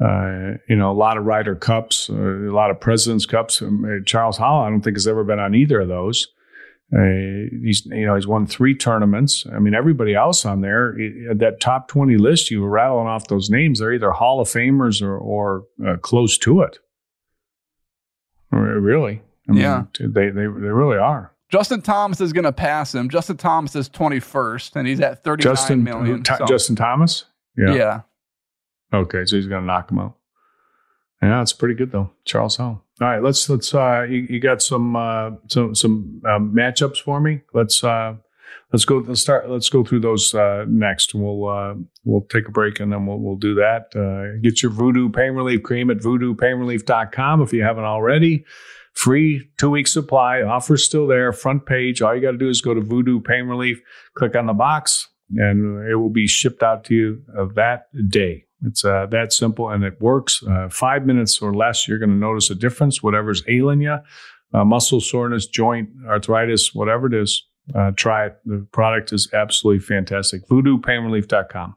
uh, 0.00 0.52
you 0.68 0.76
know, 0.76 0.90
a 0.90 0.94
lot 0.94 1.18
of 1.18 1.24
Ryder 1.24 1.54
Cups, 1.54 2.08
uh, 2.08 2.14
a 2.14 2.52
lot 2.52 2.70
of 2.70 2.80
Presidents 2.80 3.26
Cups. 3.26 3.60
Um, 3.60 4.02
Charles 4.06 4.38
Howell, 4.38 4.62
I 4.62 4.70
don't 4.70 4.80
think 4.80 4.96
has 4.96 5.06
ever 5.06 5.24
been 5.24 5.38
on 5.38 5.54
either 5.54 5.80
of 5.80 5.88
those. 5.88 6.28
Uh, 6.92 7.46
he's 7.62 7.86
you 7.86 8.06
know 8.06 8.16
he's 8.16 8.26
won 8.26 8.46
three 8.46 8.74
tournaments. 8.74 9.44
I 9.54 9.58
mean, 9.60 9.74
everybody 9.74 10.14
else 10.14 10.44
on 10.44 10.62
there, 10.62 10.96
that 11.36 11.60
top 11.60 11.86
twenty 11.86 12.16
list, 12.16 12.50
you 12.50 12.62
were 12.62 12.70
rattling 12.70 13.06
off 13.06 13.28
those 13.28 13.50
names. 13.50 13.78
They're 13.78 13.92
either 13.92 14.10
Hall 14.10 14.40
of 14.40 14.48
Famers 14.48 15.00
or, 15.02 15.16
or 15.16 15.66
uh, 15.86 15.96
close 15.98 16.36
to 16.38 16.62
it. 16.62 16.78
Really, 18.50 19.22
I 19.48 19.52
mean, 19.52 19.60
yeah, 19.60 19.84
they 20.00 20.30
they 20.30 20.30
they 20.30 20.46
really 20.46 20.98
are. 20.98 21.32
Justin 21.50 21.82
Thomas 21.82 22.20
is 22.20 22.32
going 22.32 22.44
to 22.44 22.52
pass 22.52 22.94
him. 22.94 23.08
Justin 23.08 23.36
Thomas 23.36 23.74
is 23.74 23.88
twenty 23.88 24.20
first, 24.20 24.76
and 24.76 24.86
he's 24.86 25.00
at 25.00 25.24
thirty 25.24 25.42
Justin, 25.42 25.82
million. 25.82 26.24
so. 26.24 26.44
Justin 26.46 26.76
Thomas, 26.76 27.24
yeah. 27.56 27.74
yeah. 27.74 28.00
Okay, 28.92 29.24
so 29.24 29.36
he's 29.36 29.46
going 29.46 29.62
to 29.62 29.66
knock 29.66 29.90
him 29.90 29.98
out. 29.98 30.16
Yeah, 31.22 31.42
it's 31.42 31.52
pretty 31.52 31.74
good 31.74 31.92
though, 31.92 32.10
Charles 32.24 32.56
Howell. 32.56 32.82
All 33.00 33.08
right, 33.08 33.22
let's 33.22 33.48
let's. 33.48 33.74
Uh, 33.74 34.06
you, 34.08 34.26
you 34.28 34.40
got 34.40 34.62
some 34.62 34.96
uh, 34.96 35.30
some 35.48 35.74
some 35.74 36.22
uh, 36.24 36.38
matchups 36.38 36.98
for 37.02 37.20
me. 37.20 37.40
Let's 37.52 37.82
uh, 37.84 38.14
let's 38.72 38.84
go. 38.84 38.98
Let's 38.98 39.20
start. 39.20 39.50
Let's 39.50 39.68
go 39.68 39.84
through 39.84 40.00
those 40.00 40.34
uh, 40.34 40.64
next. 40.68 41.14
We'll 41.14 41.48
uh, 41.48 41.74
we'll 42.04 42.22
take 42.22 42.48
a 42.48 42.50
break 42.50 42.80
and 42.80 42.92
then 42.92 43.06
we'll 43.06 43.18
we'll 43.18 43.36
do 43.36 43.54
that. 43.56 43.94
Uh, 43.94 44.40
get 44.42 44.62
your 44.62 44.72
Voodoo 44.72 45.10
Pain 45.10 45.32
Relief 45.32 45.62
Cream 45.62 45.90
at 45.90 45.98
voodoopainrelief.com 45.98 47.42
if 47.42 47.52
you 47.52 47.62
haven't 47.62 47.84
already. 47.84 48.44
Free 48.94 49.48
two 49.58 49.70
week 49.70 49.86
supply. 49.86 50.42
Offer's 50.42 50.84
still 50.84 51.06
there. 51.06 51.32
Front 51.32 51.66
page. 51.66 52.02
All 52.02 52.14
you 52.14 52.20
got 52.20 52.32
to 52.32 52.38
do 52.38 52.48
is 52.48 52.60
go 52.60 52.74
to 52.74 52.80
Voodoo 52.80 53.20
Pain 53.20 53.44
Relief. 53.46 53.80
Click 54.16 54.34
on 54.34 54.46
the 54.46 54.52
box, 54.52 55.08
and 55.36 55.88
it 55.88 55.96
will 55.96 56.10
be 56.10 56.26
shipped 56.26 56.62
out 56.62 56.84
to 56.84 56.94
you 56.94 57.22
that 57.54 57.84
day. 58.08 58.44
It's 58.66 58.84
uh, 58.84 59.06
that 59.10 59.32
simple 59.32 59.70
and 59.70 59.84
it 59.84 60.00
works. 60.00 60.42
Uh, 60.42 60.68
five 60.68 61.06
minutes 61.06 61.40
or 61.40 61.54
less, 61.54 61.88
you're 61.88 61.98
going 61.98 62.10
to 62.10 62.16
notice 62.16 62.50
a 62.50 62.54
difference. 62.54 63.02
Whatever's 63.02 63.42
ailing 63.48 63.80
you, 63.80 63.98
uh, 64.52 64.64
muscle 64.64 65.00
soreness, 65.00 65.46
joint 65.46 65.88
arthritis, 66.06 66.74
whatever 66.74 67.06
it 67.06 67.14
is, 67.14 67.46
uh, 67.74 67.92
try 67.96 68.26
it. 68.26 68.36
The 68.44 68.66
product 68.72 69.12
is 69.12 69.28
absolutely 69.32 69.80
fantastic. 69.80 70.46
VoodooPainRelief.com. 70.48 71.76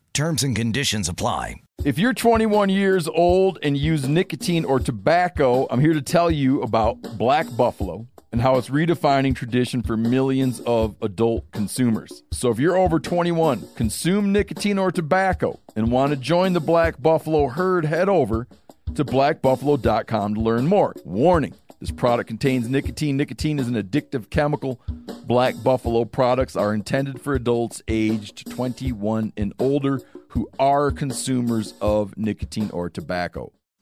Terms 0.13 0.43
and 0.43 0.53
conditions 0.53 1.07
apply. 1.07 1.61
If 1.85 1.97
you're 1.97 2.13
21 2.13 2.67
years 2.67 3.07
old 3.07 3.59
and 3.63 3.77
use 3.77 4.05
nicotine 4.09 4.65
or 4.65 4.77
tobacco, 4.77 5.67
I'm 5.69 5.79
here 5.79 5.93
to 5.93 6.01
tell 6.01 6.29
you 6.29 6.61
about 6.61 7.01
Black 7.17 7.47
Buffalo 7.55 8.07
and 8.33 8.41
how 8.41 8.57
it's 8.57 8.69
redefining 8.69 9.33
tradition 9.33 9.81
for 9.81 9.95
millions 9.95 10.59
of 10.61 10.95
adult 11.01 11.49
consumers. 11.51 12.23
So 12.33 12.49
if 12.51 12.59
you're 12.59 12.75
over 12.75 12.99
21, 12.99 13.69
consume 13.75 14.33
nicotine 14.33 14.77
or 14.77 14.91
tobacco, 14.91 15.59
and 15.77 15.91
want 15.91 16.11
to 16.11 16.17
join 16.17 16.51
the 16.51 16.59
Black 16.59 17.01
Buffalo 17.01 17.47
herd, 17.47 17.85
head 17.85 18.09
over 18.09 18.47
to 18.95 19.05
blackbuffalo.com 19.05 20.35
to 20.35 20.41
learn 20.41 20.67
more. 20.67 20.93
Warning 21.05 21.55
this 21.79 21.91
product 21.91 22.27
contains 22.27 22.69
nicotine. 22.69 23.17
Nicotine 23.17 23.57
is 23.57 23.67
an 23.67 23.73
addictive 23.73 24.29
chemical. 24.29 24.79
Black 25.25 25.55
Buffalo 25.63 26.05
products 26.05 26.55
are 26.55 26.73
intended 26.73 27.21
for 27.21 27.33
adults 27.33 27.81
aged 27.87 28.49
21 28.51 29.33
and 29.35 29.53
older 29.57 29.99
who 30.29 30.49
are 30.59 30.91
consumers 30.91 31.73
of 31.81 32.15
nicotine 32.17 32.69
or 32.71 32.89
tobacco. 32.89 33.51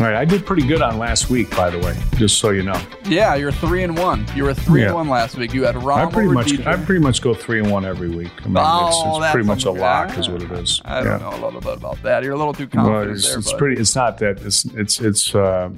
All 0.00 0.06
right, 0.06 0.16
I 0.16 0.24
did 0.24 0.46
pretty 0.46 0.66
good 0.66 0.80
on 0.80 0.96
last 0.96 1.28
week, 1.28 1.54
by 1.54 1.68
the 1.68 1.78
way, 1.78 1.94
just 2.16 2.38
so 2.38 2.48
you 2.48 2.62
know. 2.62 2.80
Yeah, 3.04 3.34
you're 3.34 3.52
three 3.52 3.82
and 3.82 3.98
one. 3.98 4.24
You 4.34 4.44
were 4.44 4.54
three 4.54 4.80
yeah. 4.80 4.86
and 4.86 4.94
one 4.94 5.10
last 5.10 5.36
week. 5.36 5.52
You 5.52 5.64
had 5.66 5.74
Rahm 5.74 6.06
I 6.06 6.10
pretty 6.10 6.30
much, 6.30 6.46
DJ. 6.46 6.66
I 6.66 6.82
pretty 6.82 7.02
much 7.02 7.20
go 7.20 7.34
three 7.34 7.58
and 7.58 7.70
one 7.70 7.84
every 7.84 8.08
week. 8.08 8.30
I 8.38 8.46
mean, 8.46 8.56
oh, 8.58 8.88
it's, 8.88 9.24
it's 9.24 9.30
pretty 9.30 9.46
much 9.46 9.66
a 9.66 9.70
lock, 9.70 10.16
is 10.16 10.30
what 10.30 10.40
it 10.40 10.50
is. 10.52 10.80
I 10.86 11.04
don't 11.04 11.20
yeah. 11.20 11.28
know 11.28 11.36
a 11.36 11.42
little 11.44 11.60
bit 11.60 11.74
about 11.74 12.02
that. 12.02 12.24
You're 12.24 12.32
a 12.32 12.38
little 12.38 12.54
too 12.54 12.66
confident 12.66 13.08
well, 13.08 13.14
it's, 13.14 13.28
there. 13.28 13.38
It's 13.40 13.52
but. 13.52 13.58
pretty. 13.58 13.78
It's 13.78 13.94
not 13.94 14.16
that. 14.20 14.40
It's 14.40 14.64
it's 14.64 15.02
it's. 15.02 15.34
Uh, 15.34 15.68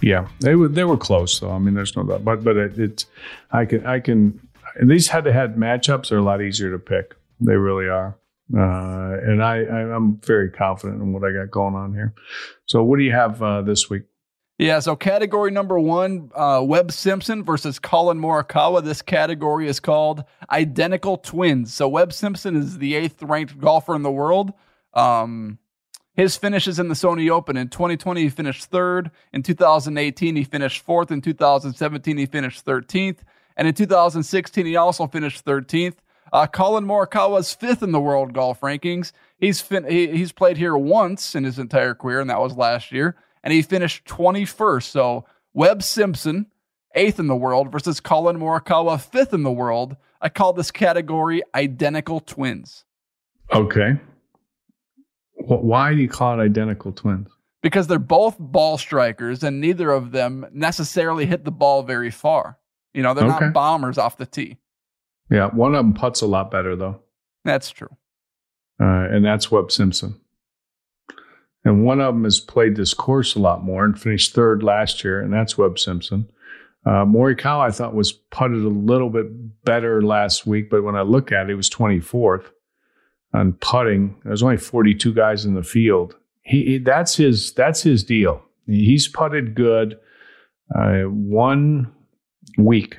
yeah, 0.00 0.26
they 0.40 0.54
were 0.54 0.68
they 0.68 0.84
were 0.84 0.96
close 0.96 1.38
though. 1.38 1.50
I 1.50 1.58
mean, 1.58 1.74
there's 1.74 1.94
no 1.98 2.02
doubt. 2.02 2.24
But 2.24 2.44
but 2.44 2.56
it, 2.56 2.78
it's 2.78 3.04
I 3.50 3.66
can 3.66 3.84
I 3.84 4.00
can. 4.00 4.40
And 4.76 4.90
these 4.90 5.08
head 5.08 5.24
to 5.24 5.34
head 5.34 5.56
matchups 5.56 6.10
are 6.12 6.16
a 6.16 6.22
lot 6.22 6.40
easier 6.40 6.70
to 6.70 6.78
pick. 6.78 7.14
They 7.42 7.56
really 7.56 7.88
are. 7.88 8.16
Uh, 8.52 9.16
and 9.22 9.42
I, 9.42 9.62
I 9.62 9.96
am 9.96 10.18
very 10.22 10.50
confident 10.50 11.00
in 11.00 11.12
what 11.12 11.24
I 11.24 11.32
got 11.32 11.50
going 11.50 11.74
on 11.74 11.94
here. 11.94 12.14
So 12.66 12.82
what 12.82 12.98
do 12.98 13.04
you 13.04 13.12
have 13.12 13.42
uh, 13.42 13.62
this 13.62 13.88
week? 13.88 14.02
Yeah, 14.58 14.78
so 14.78 14.94
category 14.94 15.50
number 15.50 15.80
one, 15.80 16.30
uh, 16.34 16.62
Webb 16.64 16.92
Simpson 16.92 17.42
versus 17.42 17.80
Collin 17.80 18.20
Morikawa. 18.20 18.84
This 18.84 19.02
category 19.02 19.66
is 19.66 19.80
called 19.80 20.22
Identical 20.50 21.16
Twins. 21.16 21.74
So 21.74 21.88
Webb 21.88 22.12
Simpson 22.12 22.54
is 22.54 22.78
the 22.78 22.94
eighth 22.94 23.20
ranked 23.22 23.58
golfer 23.58 23.96
in 23.96 24.02
the 24.02 24.12
world. 24.12 24.52
Um, 24.92 25.58
his 26.12 26.36
finishes 26.36 26.78
in 26.78 26.86
the 26.86 26.94
Sony 26.94 27.28
Open 27.28 27.56
in 27.56 27.68
2020, 27.68 28.22
he 28.22 28.28
finished 28.28 28.66
third. 28.66 29.10
In 29.32 29.42
2018, 29.42 30.36
he 30.36 30.44
finished 30.44 30.84
fourth. 30.84 31.10
In 31.10 31.20
2017, 31.20 32.16
he 32.16 32.26
finished 32.26 32.64
13th. 32.64 33.18
And 33.56 33.66
in 33.66 33.74
2016, 33.74 34.66
he 34.66 34.76
also 34.76 35.08
finished 35.08 35.44
13th. 35.44 35.96
Uh, 36.34 36.46
Collin 36.46 36.84
Morikawa 36.84 37.40
is 37.40 37.54
fifth 37.54 37.82
in 37.82 37.92
the 37.92 38.00
world 38.00 38.34
golf 38.34 38.60
rankings. 38.60 39.12
He's 39.38 39.62
fin- 39.62 39.88
he, 39.88 40.08
he's 40.08 40.32
played 40.32 40.58
here 40.58 40.76
once 40.76 41.34
in 41.34 41.44
his 41.44 41.58
entire 41.58 41.94
career, 41.94 42.20
and 42.20 42.28
that 42.28 42.40
was 42.40 42.56
last 42.56 42.92
year 42.92 43.16
and 43.44 43.52
he 43.52 43.62
finished 43.62 44.06
21st. 44.06 44.84
So 44.84 45.26
Webb 45.52 45.84
Simpson, 45.84 46.46
eighth 46.96 47.20
in 47.20 47.28
the 47.28 47.36
world, 47.36 47.70
versus 47.70 48.00
Collin 48.00 48.38
Morikawa, 48.38 49.00
fifth 49.00 49.32
in 49.32 49.44
the 49.44 49.52
world. 49.52 49.96
I 50.20 50.30
call 50.30 50.54
this 50.54 50.72
category 50.72 51.42
identical 51.54 52.18
twins. 52.18 52.84
Okay. 53.52 54.00
Why 55.34 55.92
do 55.92 56.00
you 56.00 56.08
call 56.08 56.40
it 56.40 56.42
identical 56.42 56.92
twins? 56.92 57.28
Because 57.62 57.86
they're 57.86 57.98
both 57.98 58.36
ball 58.38 58.78
strikers, 58.78 59.42
and 59.42 59.60
neither 59.60 59.90
of 59.90 60.10
them 60.10 60.46
necessarily 60.52 61.26
hit 61.26 61.44
the 61.44 61.50
ball 61.50 61.82
very 61.82 62.10
far. 62.10 62.58
You 62.94 63.02
know, 63.02 63.12
they're 63.12 63.28
okay. 63.28 63.46
not 63.46 63.52
bombers 63.52 63.98
off 63.98 64.16
the 64.16 64.26
tee. 64.26 64.56
Yeah, 65.30 65.48
one 65.48 65.74
of 65.74 65.84
them 65.84 65.94
puts 65.94 66.20
a 66.20 66.26
lot 66.26 66.50
better, 66.50 66.76
though. 66.76 67.00
That's 67.44 67.70
true. 67.70 67.88
Uh, 68.80 69.06
and 69.10 69.24
that's 69.24 69.50
Webb 69.50 69.70
Simpson 69.70 70.20
and 71.64 71.84
one 71.84 72.00
of 72.00 72.14
them 72.14 72.24
has 72.24 72.40
played 72.40 72.76
this 72.76 72.92
course 72.92 73.34
a 73.34 73.40
lot 73.40 73.64
more 73.64 73.84
and 73.84 73.98
finished 73.98 74.34
third 74.34 74.62
last 74.62 75.02
year, 75.02 75.20
and 75.20 75.32
that's 75.32 75.56
Webb 75.56 75.78
Simpson. 75.78 76.30
Uh, 76.84 77.04
Morikawa, 77.06 77.68
I 77.68 77.70
thought, 77.70 77.94
was 77.94 78.12
putted 78.12 78.62
a 78.62 78.68
little 78.68 79.08
bit 79.08 79.64
better 79.64 80.02
last 80.02 80.46
week, 80.46 80.68
but 80.68 80.84
when 80.84 80.94
I 80.94 81.00
look 81.00 81.32
at 81.32 81.44
it, 81.44 81.48
he 81.48 81.54
was 81.54 81.70
24th 81.70 82.44
on 83.32 83.54
putting. 83.54 84.20
There's 84.24 84.42
only 84.42 84.58
42 84.58 85.14
guys 85.14 85.46
in 85.46 85.54
the 85.54 85.62
field. 85.62 86.14
He, 86.42 86.64
he 86.64 86.78
that's 86.78 87.16
his 87.16 87.54
that's 87.54 87.82
his 87.82 88.04
deal. 88.04 88.42
He's 88.66 89.08
putted 89.08 89.54
good. 89.54 89.98
Uh, 90.74 91.02
one 91.04 91.90
week, 92.58 92.98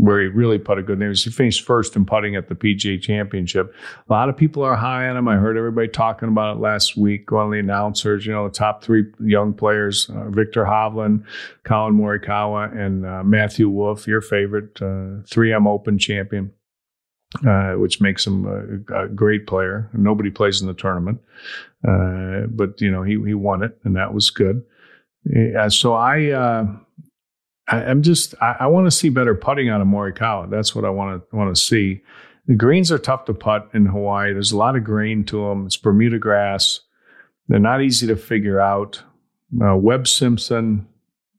where 0.00 0.22
he 0.22 0.28
really 0.28 0.58
putted 0.58 0.86
good. 0.86 0.98
Name. 0.98 1.12
He 1.12 1.30
finished 1.30 1.64
first 1.64 1.94
in 1.94 2.06
putting 2.06 2.34
at 2.34 2.48
the 2.48 2.54
PGA 2.54 3.00
Championship. 3.00 3.74
A 4.08 4.12
lot 4.12 4.30
of 4.30 4.36
people 4.36 4.62
are 4.62 4.74
high 4.74 5.06
on 5.08 5.16
him. 5.16 5.28
I 5.28 5.36
heard 5.36 5.58
everybody 5.58 5.88
talking 5.88 6.28
about 6.28 6.56
it 6.56 6.60
last 6.60 6.96
week. 6.96 7.30
One 7.30 7.46
of 7.46 7.52
the 7.52 7.58
announcers, 7.58 8.24
you 8.24 8.32
know, 8.32 8.48
the 8.48 8.54
top 8.54 8.82
three 8.82 9.04
young 9.20 9.52
players: 9.52 10.08
uh, 10.08 10.30
Viktor 10.30 10.64
Hovland, 10.64 11.24
Collin 11.64 11.94
Morikawa, 11.94 12.74
and 12.74 13.04
uh, 13.04 13.22
Matthew 13.22 13.68
Wolff. 13.68 14.06
your 14.06 14.22
favorite 14.22 14.74
3M 14.74 15.66
uh, 15.66 15.70
Open 15.70 15.98
champion. 15.98 16.52
Uh, 17.46 17.74
which 17.74 18.00
makes 18.00 18.26
him 18.26 18.44
a, 18.44 19.04
a, 19.04 19.08
great 19.08 19.46
player. 19.46 19.88
Nobody 19.92 20.30
plays 20.30 20.60
in 20.60 20.66
the 20.66 20.74
tournament, 20.74 21.20
uh, 21.86 22.48
but 22.48 22.80
you 22.80 22.90
know 22.90 23.04
he 23.04 23.12
he 23.24 23.34
won 23.34 23.62
it, 23.62 23.78
and 23.84 23.94
that 23.94 24.12
was 24.12 24.30
good. 24.30 24.64
so 25.68 25.94
I 25.94 26.30
uh, 26.32 26.66
I, 27.70 27.82
am 27.84 28.02
just 28.02 28.34
I, 28.40 28.56
I 28.60 28.66
want 28.66 28.86
to 28.86 28.90
see 28.90 29.08
better 29.08 29.34
putting 29.34 29.68
out 29.68 29.80
of 29.80 29.86
Morikawa. 29.86 30.50
That's 30.50 30.74
what 30.74 30.84
I 30.84 30.90
want 30.90 31.22
to 31.30 31.36
want 31.36 31.54
to 31.54 31.60
see. 31.60 32.02
The 32.46 32.56
greens 32.56 32.90
are 32.90 32.98
tough 32.98 33.26
to 33.26 33.34
putt 33.34 33.68
in 33.72 33.86
Hawaii. 33.86 34.32
There's 34.32 34.52
a 34.52 34.56
lot 34.56 34.76
of 34.76 34.82
grain 34.82 35.24
to 35.26 35.48
them. 35.48 35.66
It's 35.66 35.76
Bermuda 35.76 36.18
grass. 36.18 36.80
They're 37.48 37.60
not 37.60 37.82
easy 37.82 38.06
to 38.08 38.16
figure 38.16 38.60
out. 38.60 39.02
Uh, 39.64 39.76
Webb 39.76 40.06
Simpson, 40.06 40.86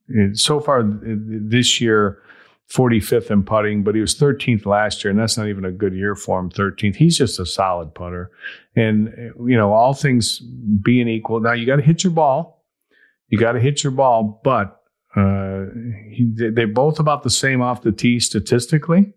it, 0.08 0.36
so 0.36 0.60
far 0.60 0.80
eh, 0.80 0.84
this 1.16 1.80
year, 1.80 2.22
45th 2.70 3.30
in 3.30 3.42
putting, 3.42 3.82
but 3.82 3.94
he 3.94 4.00
was 4.00 4.14
13th 4.14 4.64
last 4.64 5.04
year, 5.04 5.10
and 5.10 5.18
that's 5.18 5.36
not 5.36 5.48
even 5.48 5.64
a 5.64 5.72
good 5.72 5.94
year 5.94 6.14
for 6.14 6.38
him. 6.38 6.50
13th. 6.50 6.96
He's 6.96 7.18
just 7.18 7.38
a 7.40 7.46
solid 7.46 7.94
putter, 7.94 8.30
and 8.76 9.08
eh, 9.08 9.30
you 9.46 9.56
know 9.56 9.72
all 9.72 9.94
things 9.94 10.38
being 10.38 11.08
equal. 11.08 11.40
Now 11.40 11.52
you 11.52 11.66
got 11.66 11.76
to 11.76 11.82
hit 11.82 12.04
your 12.04 12.12
ball. 12.12 12.64
You 13.28 13.38
got 13.38 13.52
to 13.52 13.60
hit 13.60 13.82
your 13.82 13.92
ball, 13.92 14.40
but 14.44 14.81
uh, 15.14 15.64
he, 16.10 16.30
they're 16.34 16.66
both 16.66 16.98
about 16.98 17.22
the 17.22 17.30
same 17.30 17.60
off 17.60 17.82
the 17.82 17.92
tee 17.92 18.18
statistically. 18.18 19.12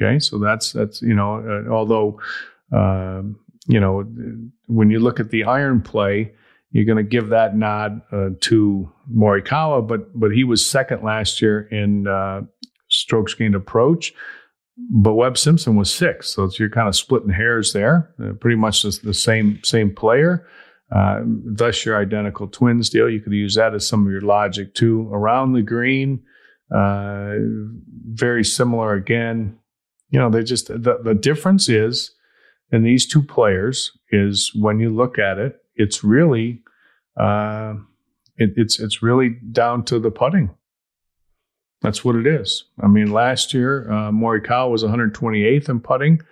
Okay, 0.00 0.18
so 0.18 0.38
that's 0.38 0.72
that's 0.72 1.02
you 1.02 1.14
know, 1.14 1.36
uh, 1.36 1.70
although 1.70 2.20
uh, 2.72 3.22
you 3.66 3.78
know 3.78 4.04
when 4.66 4.90
you 4.90 4.98
look 4.98 5.20
at 5.20 5.30
the 5.30 5.44
iron 5.44 5.82
play, 5.82 6.32
you're 6.70 6.84
going 6.84 6.96
to 6.96 7.08
give 7.08 7.28
that 7.28 7.56
nod 7.56 8.00
uh, 8.10 8.30
to 8.40 8.90
Morikawa, 9.14 9.86
but 9.86 10.18
but 10.18 10.32
he 10.32 10.44
was 10.44 10.64
second 10.64 11.02
last 11.04 11.40
year 11.42 11.68
in 11.70 12.08
uh, 12.08 12.42
strokes 12.88 13.34
gained 13.34 13.54
approach. 13.54 14.12
But 14.90 15.14
Webb 15.14 15.38
Simpson 15.38 15.76
was 15.76 15.92
sixth, 15.92 16.30
so 16.30 16.50
you're 16.58 16.68
kind 16.68 16.88
of 16.88 16.96
splitting 16.96 17.30
hairs 17.30 17.72
there. 17.72 18.12
Uh, 18.20 18.32
pretty 18.32 18.56
much 18.56 18.82
the, 18.82 18.98
the 19.04 19.14
same 19.14 19.62
same 19.62 19.94
player. 19.94 20.48
Uh, 20.90 21.20
thus, 21.24 21.84
your 21.84 22.00
identical 22.00 22.46
twins 22.46 22.90
deal. 22.90 23.08
You 23.08 23.20
could 23.20 23.32
use 23.32 23.54
that 23.54 23.74
as 23.74 23.86
some 23.88 24.06
of 24.06 24.12
your 24.12 24.20
logic 24.20 24.74
too. 24.74 25.08
Around 25.12 25.52
the 25.52 25.62
green, 25.62 26.22
uh, 26.74 27.34
very 28.12 28.44
similar 28.44 28.94
again. 28.94 29.58
You 30.10 30.18
know, 30.18 30.30
they 30.30 30.42
just 30.42 30.68
the, 30.68 31.00
the 31.02 31.14
difference 31.14 31.68
is 31.68 32.14
in 32.70 32.82
these 32.82 33.06
two 33.06 33.22
players 33.22 33.92
is 34.10 34.52
when 34.54 34.78
you 34.78 34.94
look 34.94 35.18
at 35.18 35.38
it, 35.38 35.56
it's 35.74 36.04
really 36.04 36.62
uh, 37.18 37.74
it, 38.36 38.50
it's 38.56 38.78
it's 38.78 39.02
really 39.02 39.30
down 39.52 39.84
to 39.86 39.98
the 39.98 40.10
putting. 40.10 40.50
That's 41.82 42.04
what 42.04 42.16
it 42.16 42.26
is. 42.26 42.64
I 42.82 42.86
mean, 42.86 43.12
last 43.12 43.52
year 43.52 43.90
uh, 43.90 44.10
Morikawa 44.10 44.70
was 44.70 44.82
128th 44.82 45.68
in 45.68 45.80
putting 45.80 46.22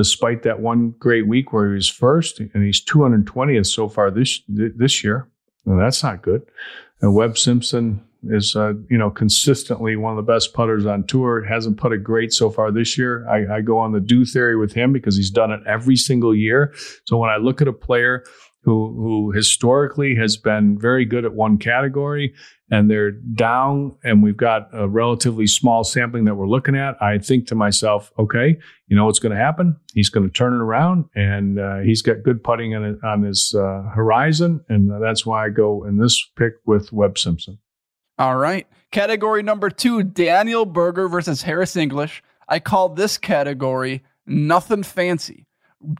despite 0.00 0.44
that 0.44 0.60
one 0.60 0.94
great 0.98 1.28
week 1.28 1.52
where 1.52 1.68
he 1.68 1.74
was 1.74 1.86
first, 1.86 2.40
and 2.40 2.64
he's 2.64 2.82
220th 2.82 3.66
so 3.66 3.86
far 3.86 4.10
this 4.10 4.40
this 4.48 5.04
year. 5.04 5.28
Well, 5.66 5.76
that's 5.76 6.02
not 6.02 6.22
good. 6.22 6.40
And 7.02 7.14
Webb 7.14 7.36
Simpson 7.36 8.02
is, 8.24 8.56
uh, 8.56 8.72
you 8.88 8.96
know, 8.96 9.10
consistently 9.10 9.96
one 9.96 10.16
of 10.16 10.16
the 10.16 10.32
best 10.32 10.54
putters 10.54 10.86
on 10.86 11.06
tour. 11.06 11.44
Hasn't 11.44 11.76
put 11.76 11.90
putted 11.90 12.02
great 12.02 12.32
so 12.32 12.48
far 12.48 12.72
this 12.72 12.96
year. 12.96 13.28
I, 13.28 13.56
I 13.56 13.60
go 13.60 13.76
on 13.76 13.92
the 13.92 14.00
do 14.00 14.24
theory 14.24 14.56
with 14.56 14.72
him 14.72 14.90
because 14.90 15.18
he's 15.18 15.30
done 15.30 15.50
it 15.50 15.60
every 15.66 15.96
single 15.96 16.34
year. 16.34 16.72
So 17.04 17.18
when 17.18 17.28
I 17.28 17.36
look 17.36 17.60
at 17.60 17.68
a 17.68 17.72
player 17.74 18.24
who 18.62 18.94
who 18.94 19.32
historically 19.32 20.14
has 20.16 20.36
been 20.36 20.78
very 20.78 21.04
good 21.04 21.24
at 21.24 21.32
one 21.32 21.58
category 21.58 22.34
and 22.70 22.90
they're 22.90 23.10
down 23.10 23.96
and 24.04 24.22
we've 24.22 24.36
got 24.36 24.68
a 24.72 24.88
relatively 24.88 25.46
small 25.46 25.82
sampling 25.82 26.24
that 26.24 26.36
we're 26.36 26.48
looking 26.48 26.76
at, 26.76 27.00
I 27.02 27.18
think 27.18 27.46
to 27.48 27.54
myself, 27.54 28.12
okay, 28.18 28.56
you 28.86 28.96
know 28.96 29.06
what's 29.06 29.18
going 29.18 29.34
to 29.34 29.42
happen? 29.42 29.76
He's 29.92 30.08
going 30.08 30.26
to 30.26 30.32
turn 30.32 30.54
it 30.54 30.62
around 30.62 31.06
and 31.14 31.58
uh, 31.58 31.78
he's 31.78 32.02
got 32.02 32.22
good 32.22 32.44
putting 32.44 32.74
on, 32.74 33.00
on 33.02 33.22
his 33.22 33.54
uh, 33.58 33.82
horizon. 33.92 34.64
And 34.68 35.02
that's 35.02 35.26
why 35.26 35.46
I 35.46 35.48
go 35.48 35.84
in 35.84 35.98
this 35.98 36.24
pick 36.36 36.54
with 36.64 36.92
Webb 36.92 37.18
Simpson. 37.18 37.58
All 38.18 38.36
right. 38.36 38.66
Category 38.92 39.42
number 39.42 39.70
two 39.70 40.02
Daniel 40.02 40.64
Berger 40.64 41.08
versus 41.08 41.42
Harris 41.42 41.76
English. 41.76 42.22
I 42.48 42.58
call 42.58 42.90
this 42.90 43.18
category 43.18 44.02
nothing 44.26 44.82
fancy. 44.82 45.46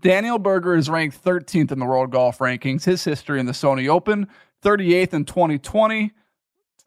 Daniel 0.03 0.39
Berger 0.39 0.75
is 0.75 0.91
ranked 0.91 1.23
13th 1.25 1.73
in 1.73 1.79
the 1.79 1.87
world 1.87 2.11
golf 2.11 2.39
rankings. 2.39 2.85
His 2.85 3.03
history 3.05 3.41
in 3.41 3.47
the 3.47 3.53
Sony 3.53 3.89
Open 3.89 4.29
38th 4.63 5.15
in 5.15 5.25
2020, 5.25 6.13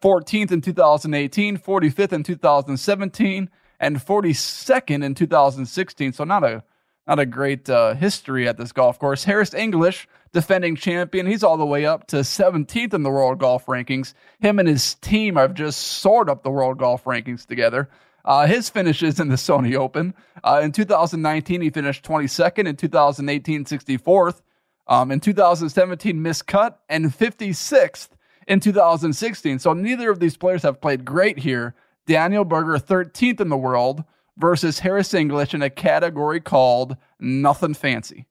14th 0.00 0.52
in 0.52 0.60
2018, 0.60 1.58
45th 1.58 2.12
in 2.12 2.22
2017, 2.22 3.50
and 3.80 3.96
42nd 3.96 5.04
in 5.04 5.14
2016. 5.14 6.12
So 6.12 6.24
not 6.24 6.44
a 6.44 6.62
not 7.06 7.18
a 7.18 7.26
great 7.26 7.68
uh, 7.68 7.94
history 7.94 8.48
at 8.48 8.56
this 8.56 8.72
golf 8.72 8.98
course. 8.98 9.24
Harris 9.24 9.52
English, 9.52 10.08
defending 10.32 10.74
champion, 10.74 11.26
he's 11.26 11.42
all 11.42 11.58
the 11.58 11.66
way 11.66 11.84
up 11.84 12.06
to 12.06 12.18
17th 12.18 12.94
in 12.94 13.02
the 13.02 13.10
world 13.10 13.38
golf 13.38 13.66
rankings. 13.66 14.14
Him 14.38 14.58
and 14.58 14.66
his 14.66 14.94
team 14.94 15.36
have 15.36 15.52
just 15.52 15.80
soared 15.80 16.30
up 16.30 16.42
the 16.42 16.50
world 16.50 16.78
golf 16.78 17.04
rankings 17.04 17.44
together. 17.44 17.90
Uh, 18.24 18.46
his 18.46 18.70
finishes 18.70 19.20
in 19.20 19.28
the 19.28 19.36
Sony 19.36 19.74
Open. 19.74 20.14
Uh, 20.42 20.60
in 20.62 20.72
2019, 20.72 21.60
he 21.60 21.70
finished 21.70 22.04
22nd. 22.04 22.66
In 22.66 22.76
2018, 22.76 23.64
64th. 23.64 24.40
Um, 24.86 25.10
in 25.10 25.20
2017, 25.20 26.16
miscut 26.18 26.76
and 26.88 27.06
56th 27.06 28.08
in 28.46 28.60
2016. 28.60 29.58
So 29.58 29.72
neither 29.72 30.10
of 30.10 30.20
these 30.20 30.36
players 30.36 30.62
have 30.62 30.80
played 30.80 31.04
great 31.04 31.38
here. 31.38 31.74
Daniel 32.06 32.44
Berger, 32.44 32.78
13th 32.78 33.40
in 33.40 33.48
the 33.48 33.56
world, 33.56 34.04
versus 34.36 34.80
Harris 34.80 35.14
English 35.14 35.54
in 35.54 35.62
a 35.62 35.70
category 35.70 36.40
called 36.40 36.96
Nothing 37.18 37.74
Fancy. 37.74 38.26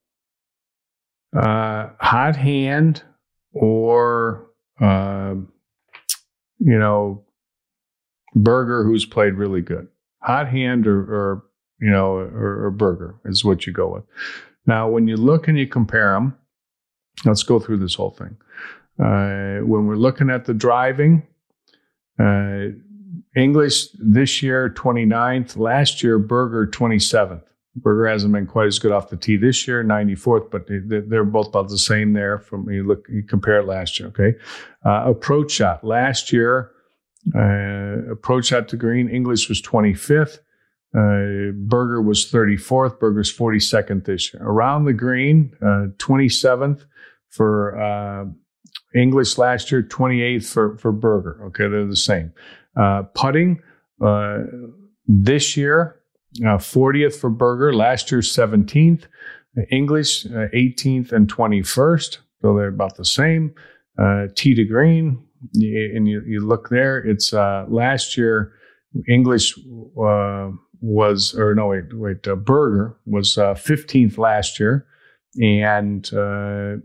Uh, 1.35 1.89
hot 1.99 2.35
hand 2.35 3.01
or, 3.51 4.47
uh, 4.79 5.33
you 6.59 6.79
know, 6.79 7.25
Berger, 8.35 8.83
who's 8.83 9.05
played 9.05 9.35
really 9.35 9.61
good. 9.61 9.87
Hot 10.21 10.47
hand 10.47 10.87
or, 10.87 10.99
or 10.99 11.43
you 11.79 11.89
know, 11.89 12.15
or, 12.15 12.65
or 12.65 12.71
Berger 12.71 13.15
is 13.25 13.43
what 13.43 13.67
you 13.67 13.73
go 13.73 13.93
with. 13.93 14.03
Now, 14.65 14.89
when 14.89 15.07
you 15.07 15.17
look 15.17 15.47
and 15.47 15.57
you 15.57 15.67
compare 15.67 16.13
them, 16.13 16.37
let's 17.25 17.43
go 17.43 17.59
through 17.59 17.77
this 17.77 17.95
whole 17.95 18.11
thing. 18.11 18.37
Uh, 18.99 19.65
when 19.65 19.85
we're 19.87 19.95
looking 19.95 20.29
at 20.29 20.45
the 20.45 20.53
driving, 20.53 21.23
uh, 22.19 22.67
English 23.35 23.87
this 23.99 24.43
year 24.43 24.69
29th, 24.69 25.57
last 25.57 26.03
year 26.03 26.19
Berger 26.19 26.67
27th. 26.67 27.43
Berger 27.75 28.07
hasn't 28.07 28.31
been 28.31 28.45
quite 28.45 28.67
as 28.67 28.77
good 28.77 28.91
off 28.91 29.09
the 29.09 29.17
tee 29.17 29.35
this 29.35 29.67
year, 29.67 29.83
94th, 29.83 30.51
but 30.51 30.67
they're 30.67 31.23
both 31.23 31.47
about 31.47 31.69
the 31.69 31.77
same 31.77 32.13
there. 32.13 32.37
From 32.37 32.69
you 32.69 32.83
look, 32.83 33.07
you 33.09 33.23
compare 33.23 33.57
it 33.59 33.65
last 33.65 33.99
year. 33.99 34.09
Okay, 34.09 34.37
uh, 34.85 35.09
approach 35.09 35.53
shot 35.53 35.83
last 35.83 36.31
year 36.31 36.69
uh, 37.35 38.11
approach 38.11 38.47
shot 38.47 38.67
to 38.69 38.77
green, 38.77 39.09
English 39.09 39.49
was 39.49 39.61
25th. 39.61 40.39
Uh, 40.95 41.51
Berger 41.55 42.01
was 42.01 42.29
34th. 42.29 42.99
Berger's 42.99 43.35
42nd 43.35 44.05
this 44.05 44.33
year. 44.33 44.43
Around 44.43 44.85
the 44.85 44.93
green, 44.93 45.55
uh, 45.61 45.87
27th 45.97 46.85
for 47.29 47.79
uh, 47.81 48.25
English 48.93 49.37
last 49.37 49.71
year, 49.71 49.81
28th 49.81 50.45
for, 50.45 50.77
for 50.77 50.91
Berger. 50.91 51.39
Okay, 51.45 51.67
they're 51.67 51.87
the 51.87 51.95
same. 51.95 52.31
Uh, 52.75 53.03
putting 53.15 53.61
this 55.07 55.57
year, 55.57 55.99
40th 56.39 57.15
for 57.15 57.29
Berger. 57.29 57.73
Last 57.73 58.11
year, 58.11 58.21
17th. 58.21 59.05
English, 59.71 60.25
18th 60.25 61.11
and 61.11 61.31
21st. 61.31 62.17
So 62.41 62.55
they're 62.55 62.67
about 62.67 62.97
the 62.97 63.05
same. 63.05 63.53
tee 64.35 64.55
to 64.55 64.65
green, 64.65 65.23
and 65.53 66.07
you, 66.07 66.21
you 66.25 66.45
look 66.45 66.69
there, 66.69 66.97
it's 66.97 67.33
uh, 67.33 67.65
last 67.67 68.17
year 68.17 68.53
English 69.07 69.57
uh, 70.01 70.49
was, 70.81 71.33
or 71.35 71.55
no, 71.55 71.67
wait, 71.67 71.85
wait, 71.93 72.27
uh, 72.27 72.35
Berger 72.35 72.97
was 73.05 73.35
15th 73.35 74.17
uh, 74.17 74.21
last 74.21 74.59
year, 74.59 74.85
and 75.41 76.13
uh, 76.13 76.75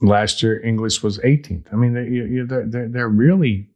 last 0.00 0.42
year 0.42 0.64
English 0.64 1.02
was 1.02 1.18
18th. 1.18 1.66
I 1.72 1.76
mean, 1.76 1.94
they, 1.94 2.44
are 2.54 2.66
they're, 2.66 2.88
they're 2.88 3.08
really. 3.08 3.68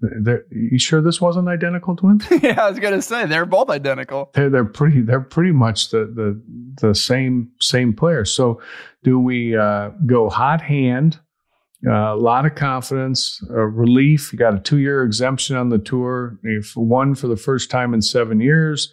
They're, 0.00 0.44
you 0.50 0.78
sure 0.78 1.00
this 1.00 1.18
wasn't 1.18 1.48
identical 1.48 1.96
twins? 1.96 2.26
yeah, 2.42 2.62
I 2.62 2.68
was 2.68 2.78
gonna 2.78 3.00
say 3.00 3.24
they're 3.24 3.46
both 3.46 3.70
identical. 3.70 4.30
They're 4.34 4.50
they're 4.50 4.64
pretty 4.64 5.00
they're 5.00 5.20
pretty 5.20 5.52
much 5.52 5.90
the 5.90 6.04
the 6.04 6.42
the 6.88 6.94
same 6.94 7.52
same 7.60 7.94
players. 7.94 8.30
So, 8.30 8.60
do 9.02 9.18
we 9.18 9.56
uh, 9.56 9.90
go 10.04 10.28
hot 10.28 10.60
hand 10.60 11.20
a 11.86 12.16
lot 12.16 12.46
of 12.46 12.54
confidence, 12.54 13.40
uh, 13.50 13.54
relief. 13.54 14.32
You 14.32 14.38
got 14.38 14.54
a 14.54 14.60
two 14.60 14.78
year 14.78 15.02
exemption 15.02 15.56
on 15.56 15.68
the 15.68 15.78
tour. 15.78 16.38
You've 16.42 16.72
won 16.76 17.14
for 17.14 17.26
the 17.28 17.36
first 17.36 17.70
time 17.70 17.94
in 17.94 18.02
seven 18.02 18.40
years. 18.40 18.92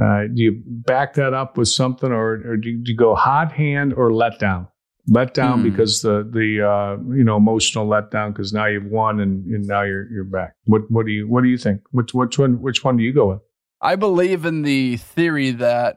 Uh, 0.00 0.22
do 0.32 0.42
you 0.42 0.62
back 0.64 1.14
that 1.14 1.34
up 1.34 1.56
with 1.58 1.68
something, 1.68 2.12
or, 2.12 2.34
or 2.46 2.56
do, 2.56 2.70
you, 2.70 2.78
do 2.78 2.92
you 2.92 2.96
go 2.96 3.14
hot 3.16 3.50
hand 3.52 3.92
or 3.94 4.12
let 4.12 4.38
down? 4.38 4.68
Let 5.08 5.32
down 5.34 5.60
Hmm. 5.60 5.70
because 5.70 6.02
the 6.02 6.22
the 6.30 6.62
uh, 6.64 7.02
you 7.14 7.24
know 7.24 7.36
emotional 7.38 7.88
letdown 7.88 8.32
because 8.32 8.52
now 8.52 8.66
you've 8.66 8.90
won 8.90 9.20
and, 9.20 9.44
and 9.46 9.66
now 9.66 9.82
you're 9.82 10.06
you're 10.12 10.24
back. 10.24 10.54
What 10.64 10.82
what 10.90 11.06
do 11.06 11.12
you 11.12 11.26
what 11.26 11.42
do 11.42 11.48
you 11.48 11.56
think? 11.58 11.80
Which 11.92 12.12
which 12.12 12.38
one 12.38 12.60
which 12.60 12.84
one 12.84 12.96
do 12.98 13.02
you 13.02 13.12
go 13.12 13.30
with? 13.30 13.40
I 13.80 13.96
believe 13.96 14.44
in 14.44 14.62
the 14.62 14.98
theory 14.98 15.50
that 15.52 15.96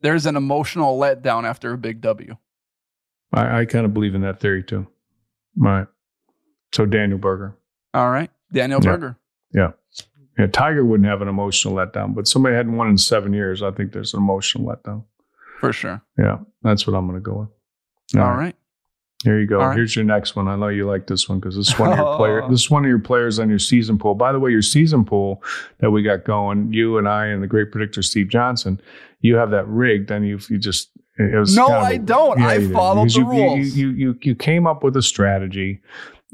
there's 0.00 0.24
an 0.26 0.36
emotional 0.36 0.98
letdown 0.98 1.44
after 1.44 1.72
a 1.72 1.78
big 1.78 2.00
W. 2.00 2.36
I, 3.32 3.60
I 3.60 3.64
kind 3.66 3.84
of 3.84 3.92
believe 3.92 4.14
in 4.14 4.22
that 4.22 4.40
theory 4.40 4.62
too. 4.62 4.86
All 5.62 5.70
right. 5.70 5.86
So 6.72 6.86
Daniel 6.86 7.18
Berger. 7.18 7.56
All 7.94 8.10
right. 8.10 8.30
Daniel 8.52 8.80
Yeah. 8.82 8.90
Berger. 8.90 9.16
Yeah. 9.52 9.70
Yeah. 10.38 10.46
Tiger 10.48 10.84
wouldn't 10.84 11.08
have 11.08 11.22
an 11.22 11.28
emotional 11.28 11.74
letdown, 11.74 12.14
but 12.14 12.28
somebody 12.28 12.54
hadn't 12.54 12.76
won 12.76 12.88
in 12.88 12.98
seven 12.98 13.32
years. 13.32 13.62
I 13.62 13.70
think 13.70 13.92
there's 13.92 14.12
an 14.14 14.20
emotional 14.20 14.64
letdown. 14.64 15.04
For 15.60 15.72
sure. 15.72 16.02
Yeah. 16.18 16.38
That's 16.62 16.86
what 16.86 16.94
I'm 16.94 17.06
going 17.06 17.16
to 17.18 17.22
go 17.22 17.38
with. 18.12 18.20
All 18.22 18.34
right. 18.34 18.54
Here 19.24 19.40
you 19.40 19.46
go. 19.46 19.60
All 19.60 19.68
right. 19.68 19.76
Here's 19.76 19.96
your 19.96 20.04
next 20.04 20.36
one. 20.36 20.46
I 20.46 20.56
know 20.56 20.68
you 20.68 20.86
like 20.86 21.06
this 21.06 21.26
one 21.28 21.40
because 21.40 21.56
this 21.56 21.68
is 21.68 21.78
one 21.78 21.90
of 21.92 21.98
your 21.98 22.16
player. 22.18 22.42
This 22.50 22.60
is 22.64 22.70
one 22.70 22.84
of 22.84 22.88
your 22.90 22.98
players 22.98 23.38
on 23.38 23.48
your 23.48 23.58
season 23.58 23.98
pool. 23.98 24.14
By 24.14 24.30
the 24.32 24.38
way, 24.38 24.50
your 24.50 24.60
season 24.62 25.04
pool 25.06 25.42
that 25.78 25.90
we 25.90 26.02
got 26.02 26.24
going, 26.24 26.72
you 26.72 26.98
and 26.98 27.08
I 27.08 27.26
and 27.26 27.42
the 27.42 27.46
great 27.46 27.72
predictor 27.72 28.02
Steve 28.02 28.28
Johnson, 28.28 28.78
you 29.22 29.36
have 29.36 29.50
that 29.52 29.66
rigged, 29.66 30.10
and 30.10 30.28
you 30.28 30.38
you 30.50 30.58
just 30.58 30.90
No, 31.18 31.68
I 31.68 31.96
don't. 31.96 32.40
I 32.40 32.54
you 32.56 32.72
followed 32.72 33.08
the 33.10 33.18
you, 33.20 33.30
rules. 33.30 33.68
You, 33.76 33.90
you 33.90 34.18
you 34.22 34.34
came 34.34 34.66
up 34.66 34.82
with 34.82 34.96
a 34.96 35.02
strategy. 35.02 35.80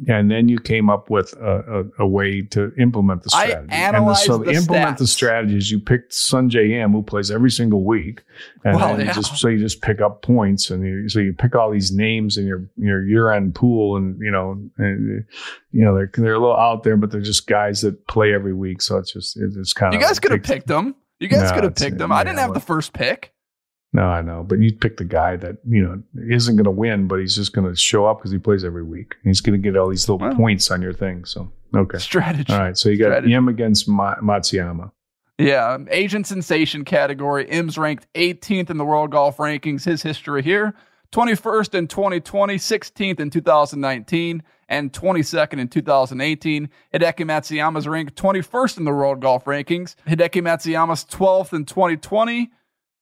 And 0.09 0.31
then 0.31 0.49
you 0.49 0.59
came 0.59 0.89
up 0.89 1.11
with 1.11 1.35
a, 1.35 1.85
a, 1.99 2.05
a 2.05 2.07
way 2.07 2.41
to 2.41 2.73
implement 2.79 3.25
the 3.25 3.31
I 3.35 3.49
strategy. 3.49 3.73
analyzed 3.73 4.21
and 4.21 4.27
so 4.27 4.39
the 4.43 4.51
implement 4.53 4.97
the 4.97 5.05
stats. 5.05 5.09
strategies. 5.09 5.71
You 5.71 5.79
picked 5.81 6.13
Sungjae 6.13 6.71
Im, 6.83 6.93
who 6.93 7.03
plays 7.03 7.31
every 7.31 7.51
single 7.51 7.85
week, 7.85 8.23
and 8.65 8.77
Well, 8.77 8.89
then 8.97 9.01
you 9.01 9.05
yeah. 9.07 9.13
just 9.13 9.37
so 9.37 9.49
you 9.49 9.59
just 9.59 9.83
pick 9.83 10.01
up 10.01 10.23
points, 10.23 10.71
and 10.71 10.83
you, 10.83 11.09
so 11.11 11.21
you 11.21 11.35
pick 11.35 11.55
all 11.55 11.71
these 11.71 11.93
names 11.93 12.39
in 12.39 12.47
your 12.47 12.65
your 12.79 13.05
year 13.07 13.31
end 13.33 13.55
pool, 13.55 13.97
and 13.99 14.19
you 14.19 14.31
know, 14.31 14.53
and, 14.79 15.25
you 15.73 15.85
know 15.85 15.95
they're 15.95 16.11
they're 16.15 16.35
a 16.35 16.41
little 16.41 16.57
out 16.57 16.85
there, 16.85 16.97
but 16.97 17.11
they're 17.11 17.21
just 17.21 17.47
guys 17.47 17.83
that 17.83 18.07
play 18.09 18.33
every 18.33 18.55
week. 18.55 18.81
So 18.81 18.97
it's 18.97 19.13
just 19.13 19.37
it's 19.37 19.75
kind 19.75 19.95
of. 19.95 20.01
You 20.01 20.05
guys 20.07 20.19
could 20.19 20.33
have 20.33 20.43
picked 20.43 20.69
them. 20.69 20.95
You 21.21 21.29
guys 21.29 21.51
No, 21.51 21.55
could 21.55 21.65
have 21.65 21.77
picked 21.77 21.99
them. 21.99 22.11
I 22.13 22.25
didn't 22.25 22.37
yeah, 22.39 22.45
have 22.47 22.55
the 22.55 22.61
first 22.61 22.95
pick. 22.95 23.35
No, 23.95 24.05
I 24.05 24.23
know, 24.23 24.43
but 24.43 24.59
you 24.59 24.73
pick 24.73 24.97
the 24.97 25.05
guy 25.05 25.37
that 25.37 25.59
you 25.69 25.83
know 25.83 26.03
isn't 26.29 26.57
going 26.57 26.65
to 26.65 26.71
win, 26.71 27.09
but 27.09 27.21
he's 27.21 27.37
just 27.37 27.53
going 27.53 27.69
to 27.69 27.77
show 27.77 28.07
up 28.07 28.19
because 28.19 28.31
he 28.33 28.39
plays 28.39 28.65
every 28.65 28.83
week. 28.83 29.17
He's 29.23 29.41
going 29.43 29.61
to 29.61 29.71
get 29.71 29.77
all 29.79 29.89
these 29.89 30.09
little 30.09 30.35
points 30.35 30.71
on 30.71 30.81
your 30.81 30.95
thing. 30.95 31.27
So 31.27 31.53
okay, 31.75 31.99
Strategy. 31.99 32.53
all 32.53 32.59
right. 32.61 32.77
So 32.77 32.89
you 32.89 32.97
got 32.99 33.09
Strategy. 33.23 33.35
against 33.35 33.89
Ma- 33.89 34.17
Matsuyama. 34.17 34.91
Yeah, 35.39 35.73
um, 35.73 35.89
Asian 35.91 36.25
sensation 36.25 36.85
category. 36.85 37.47
Im's 37.49 37.77
ranked 37.77 38.07
18th 38.15 38.71
in 38.71 38.79
the 38.79 38.85
world 38.85 39.11
golf 39.11 39.37
rankings. 39.39 39.85
His 39.85 40.03
history 40.03 40.43
here 40.43 40.75
21st 41.13 41.75
in 41.75 41.87
2020, 41.89 42.57
16th 42.57 43.21
in 43.21 43.29
2019, 43.29 44.43
and 44.69 44.93
22nd 44.93 45.59
in 45.61 45.69
2018. 45.69 46.69
Hideki 46.95 47.25
Matsuyama's 47.27 47.87
ranked 47.87 48.15
21st 48.17 48.79
in 48.79 48.85
the 48.85 48.93
world 48.93 49.21
golf 49.21 49.45
rankings. 49.45 49.95
Hideki 50.07 50.41
Matsuyama's 50.43 51.05
12th 51.05 51.53
in 51.53 51.67
2020, 51.67 52.51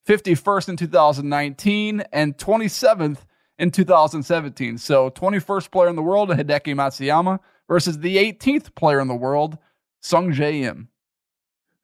51st 0.07 0.69
in 0.71 0.77
2019, 0.77 2.01
and 2.13 2.37
27th 2.37 3.19
in 3.59 3.71
2017. 3.71 4.79
So 4.79 5.11
21st 5.11 5.71
player 5.71 5.89
in 5.89 5.97
the 5.97 6.03
world, 6.03 6.31
Hideki 6.31 6.75
Matsuyama, 6.75 7.39
versus 7.69 7.99
the 7.99 8.17
18th 8.17 8.75
player 8.75 9.01
in 9.01 9.09
the 9.09 9.15
world, 9.15 9.59
Sungjae 10.03 10.63
Im. 10.63 10.89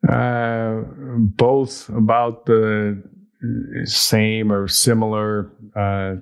Uh, 0.08 0.82
both 1.18 1.88
about 1.90 2.46
the 2.46 3.02
same 3.84 4.50
or 4.52 4.68
similar 4.68 5.50
uh, 5.74 6.14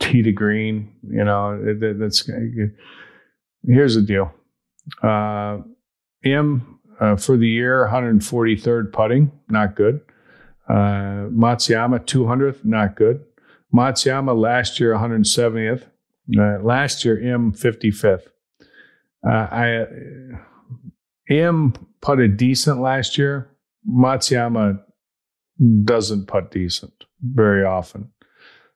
tee 0.00 0.22
to 0.22 0.32
green. 0.32 0.94
You 1.08 1.24
know, 1.24 1.60
it- 1.62 1.98
that's 1.98 2.28
here's 3.66 3.94
the 3.96 4.02
deal. 4.02 4.32
Uh, 5.02 5.58
Im 6.24 6.78
uh, 7.00 7.16
for 7.16 7.36
the 7.36 7.48
year, 7.48 7.88
143rd 7.92 8.92
putting, 8.92 9.30
not 9.48 9.74
good. 9.76 10.00
Uh, 10.68 11.28
Matsuyama 11.32 12.00
200th, 12.04 12.64
not 12.64 12.96
good. 12.96 13.24
Matsuyama 13.74 14.36
last 14.38 14.80
year 14.80 14.94
170th. 14.94 15.84
Uh, 16.38 16.58
last 16.62 17.04
year 17.04 17.20
Im 17.22 17.52
55th. 17.52 18.26
Uh, 19.24 19.30
I 19.30 19.86
Im 21.28 21.72
putted 22.00 22.36
decent 22.36 22.80
last 22.80 23.16
year. 23.18 23.48
Matsuyama 23.88 24.80
doesn't 25.84 26.26
putt 26.26 26.50
decent 26.50 26.92
very 27.22 27.64
often. 27.64 28.10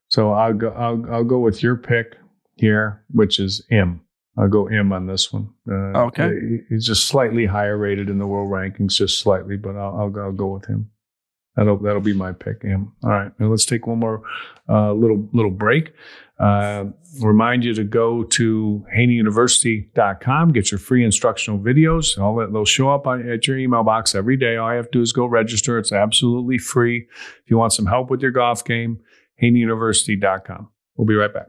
So 0.09 0.33
I'll 0.33 0.55
go 0.55 0.71
I'll 0.71 1.05
I'll 1.13 1.25
go 1.25 1.39
with 1.39 1.63
your 1.63 1.77
pick 1.77 2.17
here, 2.57 3.05
which 3.11 3.39
is 3.41 3.65
Im. 3.71 4.01
I'll 4.39 4.49
go 4.49 4.69
Im 4.71 4.93
on 4.93 5.07
this 5.07 5.33
one. 5.33 5.51
Uh, 5.71 6.07
Okay. 6.07 6.31
he- 6.41 6.59
He's 6.69 6.87
just 6.87 7.07
slightly 7.09 7.47
higher 7.47 7.77
rated 7.77 8.09
in 8.09 8.19
the 8.19 8.27
world 8.27 8.51
rankings, 8.51 8.93
just 8.95 9.21
slightly, 9.21 9.57
but 9.57 9.77
I'll 9.77 9.97
I'll, 10.17 10.21
I'll 10.21 10.33
go 10.33 10.49
with 10.55 10.67
him. 10.67 10.91
That'll 11.61 11.77
that'll 11.77 12.01
be 12.01 12.15
my 12.15 12.33
pick. 12.33 12.65
Im. 12.65 12.91
All 13.05 13.11
right. 13.11 13.39
Now 13.39 13.49
let's 13.49 13.67
take 13.67 13.87
one 13.87 13.99
more 13.99 14.23
uh, 14.67 14.95
little 14.95 15.29
little 15.35 15.51
break. 15.51 15.93
Uh, 16.39 16.87
remind 17.21 17.65
you 17.65 17.75
to 17.75 17.85
go 17.85 18.25
to 18.25 18.83
haneyuniversity.com, 18.97 20.53
get 20.53 20.71
your 20.71 20.79
free 20.79 21.05
instructional 21.05 21.61
videos. 21.61 22.19
All 22.19 22.35
that 22.37 22.51
they'll 22.51 22.65
show 22.65 22.89
up 22.89 23.07
on, 23.07 23.29
at 23.29 23.47
your 23.47 23.59
email 23.59 23.83
box 23.83 24.15
every 24.15 24.39
day. 24.39 24.57
All 24.57 24.71
you 24.71 24.77
have 24.79 24.87
to 24.87 24.99
do 25.01 25.03
is 25.03 25.13
go 25.13 25.27
register. 25.27 25.77
It's 25.77 25.93
absolutely 25.93 26.57
free. 26.57 27.07
If 27.45 27.51
you 27.51 27.59
want 27.59 27.75
some 27.75 27.85
help 27.85 28.09
with 28.09 28.23
your 28.23 28.31
golf 28.31 28.65
game, 28.65 29.01
haneyuniversity.com. 29.43 30.71
We'll 30.97 31.07
be 31.07 31.15
right 31.15 31.33
back. 31.33 31.49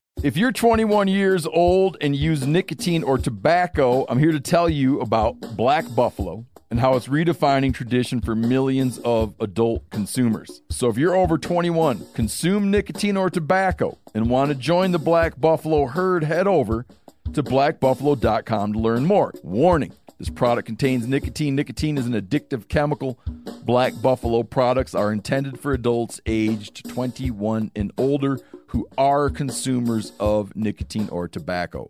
If 0.17 0.37
you're 0.37 0.51
21 0.51 1.07
years 1.07 1.47
old 1.47 1.97
and 1.99 2.15
use 2.15 2.45
nicotine 2.45 3.01
or 3.01 3.17
tobacco, 3.17 4.05
I'm 4.07 4.19
here 4.19 4.31
to 4.31 4.39
tell 4.39 4.69
you 4.69 4.99
about 4.99 5.39
Black 5.57 5.83
Buffalo 5.95 6.45
and 6.69 6.79
how 6.79 6.95
it's 6.95 7.07
redefining 7.07 7.73
tradition 7.73 8.21
for 8.21 8.35
millions 8.35 8.99
of 8.99 9.33
adult 9.39 9.89
consumers. 9.89 10.61
So 10.69 10.89
if 10.89 10.97
you're 10.97 11.15
over 11.15 11.39
21, 11.39 12.05
consume 12.13 12.69
nicotine 12.69 13.17
or 13.17 13.31
tobacco, 13.31 13.97
and 14.13 14.29
want 14.29 14.49
to 14.49 14.55
join 14.55 14.91
the 14.91 14.99
Black 14.99 15.41
Buffalo 15.41 15.87
herd, 15.87 16.23
head 16.23 16.45
over 16.45 16.85
to 17.33 17.41
blackbuffalo.com 17.41 18.73
to 18.73 18.79
learn 18.79 19.05
more. 19.05 19.33
Warning. 19.41 19.93
This 20.21 20.29
product 20.29 20.67
contains 20.67 21.07
nicotine. 21.07 21.55
Nicotine 21.55 21.97
is 21.97 22.05
an 22.05 22.13
addictive 22.13 22.67
chemical. 22.67 23.17
Black 23.63 23.99
Buffalo 24.03 24.43
products 24.43 24.93
are 24.93 25.11
intended 25.11 25.59
for 25.59 25.73
adults 25.73 26.21
aged 26.27 26.87
21 26.87 27.71
and 27.75 27.91
older 27.97 28.37
who 28.67 28.87
are 28.99 29.31
consumers 29.31 30.11
of 30.19 30.55
nicotine 30.55 31.09
or 31.09 31.27
tobacco. 31.27 31.89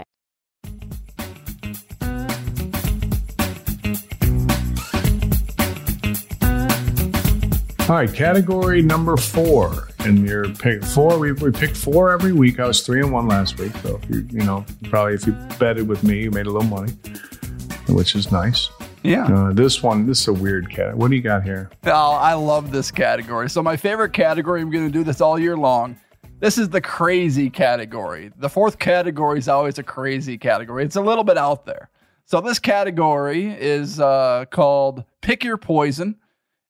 All 7.91 7.97
right, 7.97 8.13
category 8.13 8.81
number 8.81 9.17
four. 9.17 9.89
And 9.99 10.25
your 10.25 10.47
pick 10.47 10.81
four, 10.81 11.19
we, 11.19 11.33
we 11.33 11.51
picked 11.51 11.75
four 11.75 12.13
every 12.13 12.31
week. 12.31 12.57
I 12.57 12.65
was 12.65 12.83
three 12.83 13.01
and 13.01 13.11
one 13.11 13.27
last 13.27 13.59
week. 13.59 13.73
So 13.83 13.99
if 14.01 14.09
you, 14.09 14.25
you 14.31 14.45
know, 14.45 14.65
probably 14.85 15.15
if 15.15 15.27
you 15.27 15.33
betted 15.59 15.89
with 15.89 16.01
me, 16.01 16.21
you 16.21 16.31
made 16.31 16.45
a 16.45 16.51
little 16.51 16.69
money, 16.69 16.93
which 17.89 18.15
is 18.15 18.31
nice. 18.31 18.69
Yeah. 19.03 19.25
Uh, 19.25 19.51
this 19.51 19.83
one, 19.83 20.05
this 20.05 20.21
is 20.21 20.29
a 20.29 20.33
weird 20.33 20.69
cat. 20.69 20.95
What 20.95 21.09
do 21.09 21.17
you 21.17 21.21
got 21.21 21.43
here? 21.43 21.69
Oh, 21.83 22.11
I 22.11 22.33
love 22.33 22.71
this 22.71 22.91
category. 22.91 23.49
So 23.49 23.61
my 23.61 23.75
favorite 23.75 24.13
category, 24.13 24.61
I'm 24.61 24.71
going 24.71 24.87
to 24.87 24.89
do 24.89 25.03
this 25.03 25.19
all 25.19 25.37
year 25.37 25.57
long. 25.57 25.99
This 26.39 26.57
is 26.57 26.69
the 26.69 26.79
crazy 26.79 27.49
category. 27.49 28.31
The 28.37 28.47
fourth 28.47 28.79
category 28.79 29.37
is 29.39 29.49
always 29.49 29.79
a 29.79 29.83
crazy 29.83 30.37
category. 30.37 30.85
It's 30.85 30.95
a 30.95 31.01
little 31.01 31.25
bit 31.25 31.37
out 31.37 31.65
there. 31.65 31.89
So 32.23 32.39
this 32.39 32.57
category 32.57 33.51
is 33.51 33.99
uh, 33.99 34.45
called 34.49 35.03
Pick 35.19 35.43
Your 35.43 35.57
Poison. 35.57 36.15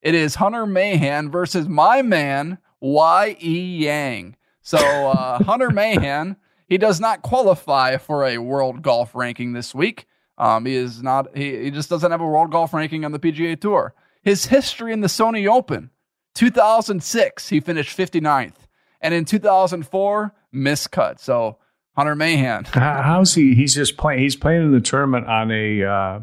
It 0.02 0.16
is 0.16 0.36
Hunter 0.36 0.66
Mahan 0.66 1.30
versus 1.30 1.68
my 1.68 2.02
man 2.02 2.58
Y.E. 2.80 3.78
Yang. 3.84 4.36
So 4.62 4.78
uh, 4.78 5.44
Hunter 5.44 5.70
Mahan, 5.70 6.38
he 6.68 6.78
does 6.78 7.00
not 7.00 7.22
qualify 7.22 7.98
for 7.98 8.26
a 8.26 8.40
world 8.40 8.82
golf 8.82 9.14
ranking 9.14 9.54
this 9.54 9.76
week. 9.76 10.06
Um, 10.38 10.66
he 10.66 10.76
is 10.76 11.04
not. 11.04 11.36
He, 11.38 11.66
he 11.66 11.72
just 11.72 11.90
doesn't 11.90 12.10
have 12.10 12.22
a 12.22 12.26
world 12.26 12.52
golf 12.52 12.74
ranking 12.74 13.06
on 13.06 13.12
the 13.12 13.20
PGA 13.20 13.60
Tour. 13.60 13.94
His 14.24 14.48
history 14.48 14.92
in 14.94 15.02
the 15.02 15.08
Sony 15.08 15.48
Open, 15.48 15.92
2006, 16.36 17.50
he 17.50 17.60
finished 17.60 17.98
59th, 17.98 18.68
and 19.02 19.14
in 19.14 19.26
2004, 19.26 20.34
miscut. 20.54 21.20
So 21.20 21.58
Hunter 21.96 22.16
Mahan. 22.16 22.66
How's 22.66 23.36
he? 23.36 23.54
He's 23.54 23.76
just 23.76 23.98
playing. 23.98 24.20
He's 24.20 24.36
playing 24.36 24.64
in 24.64 24.72
the 24.72 24.82
tournament 24.82 25.28
on 25.28 25.52
a 25.52 25.84
uh, 25.84 26.20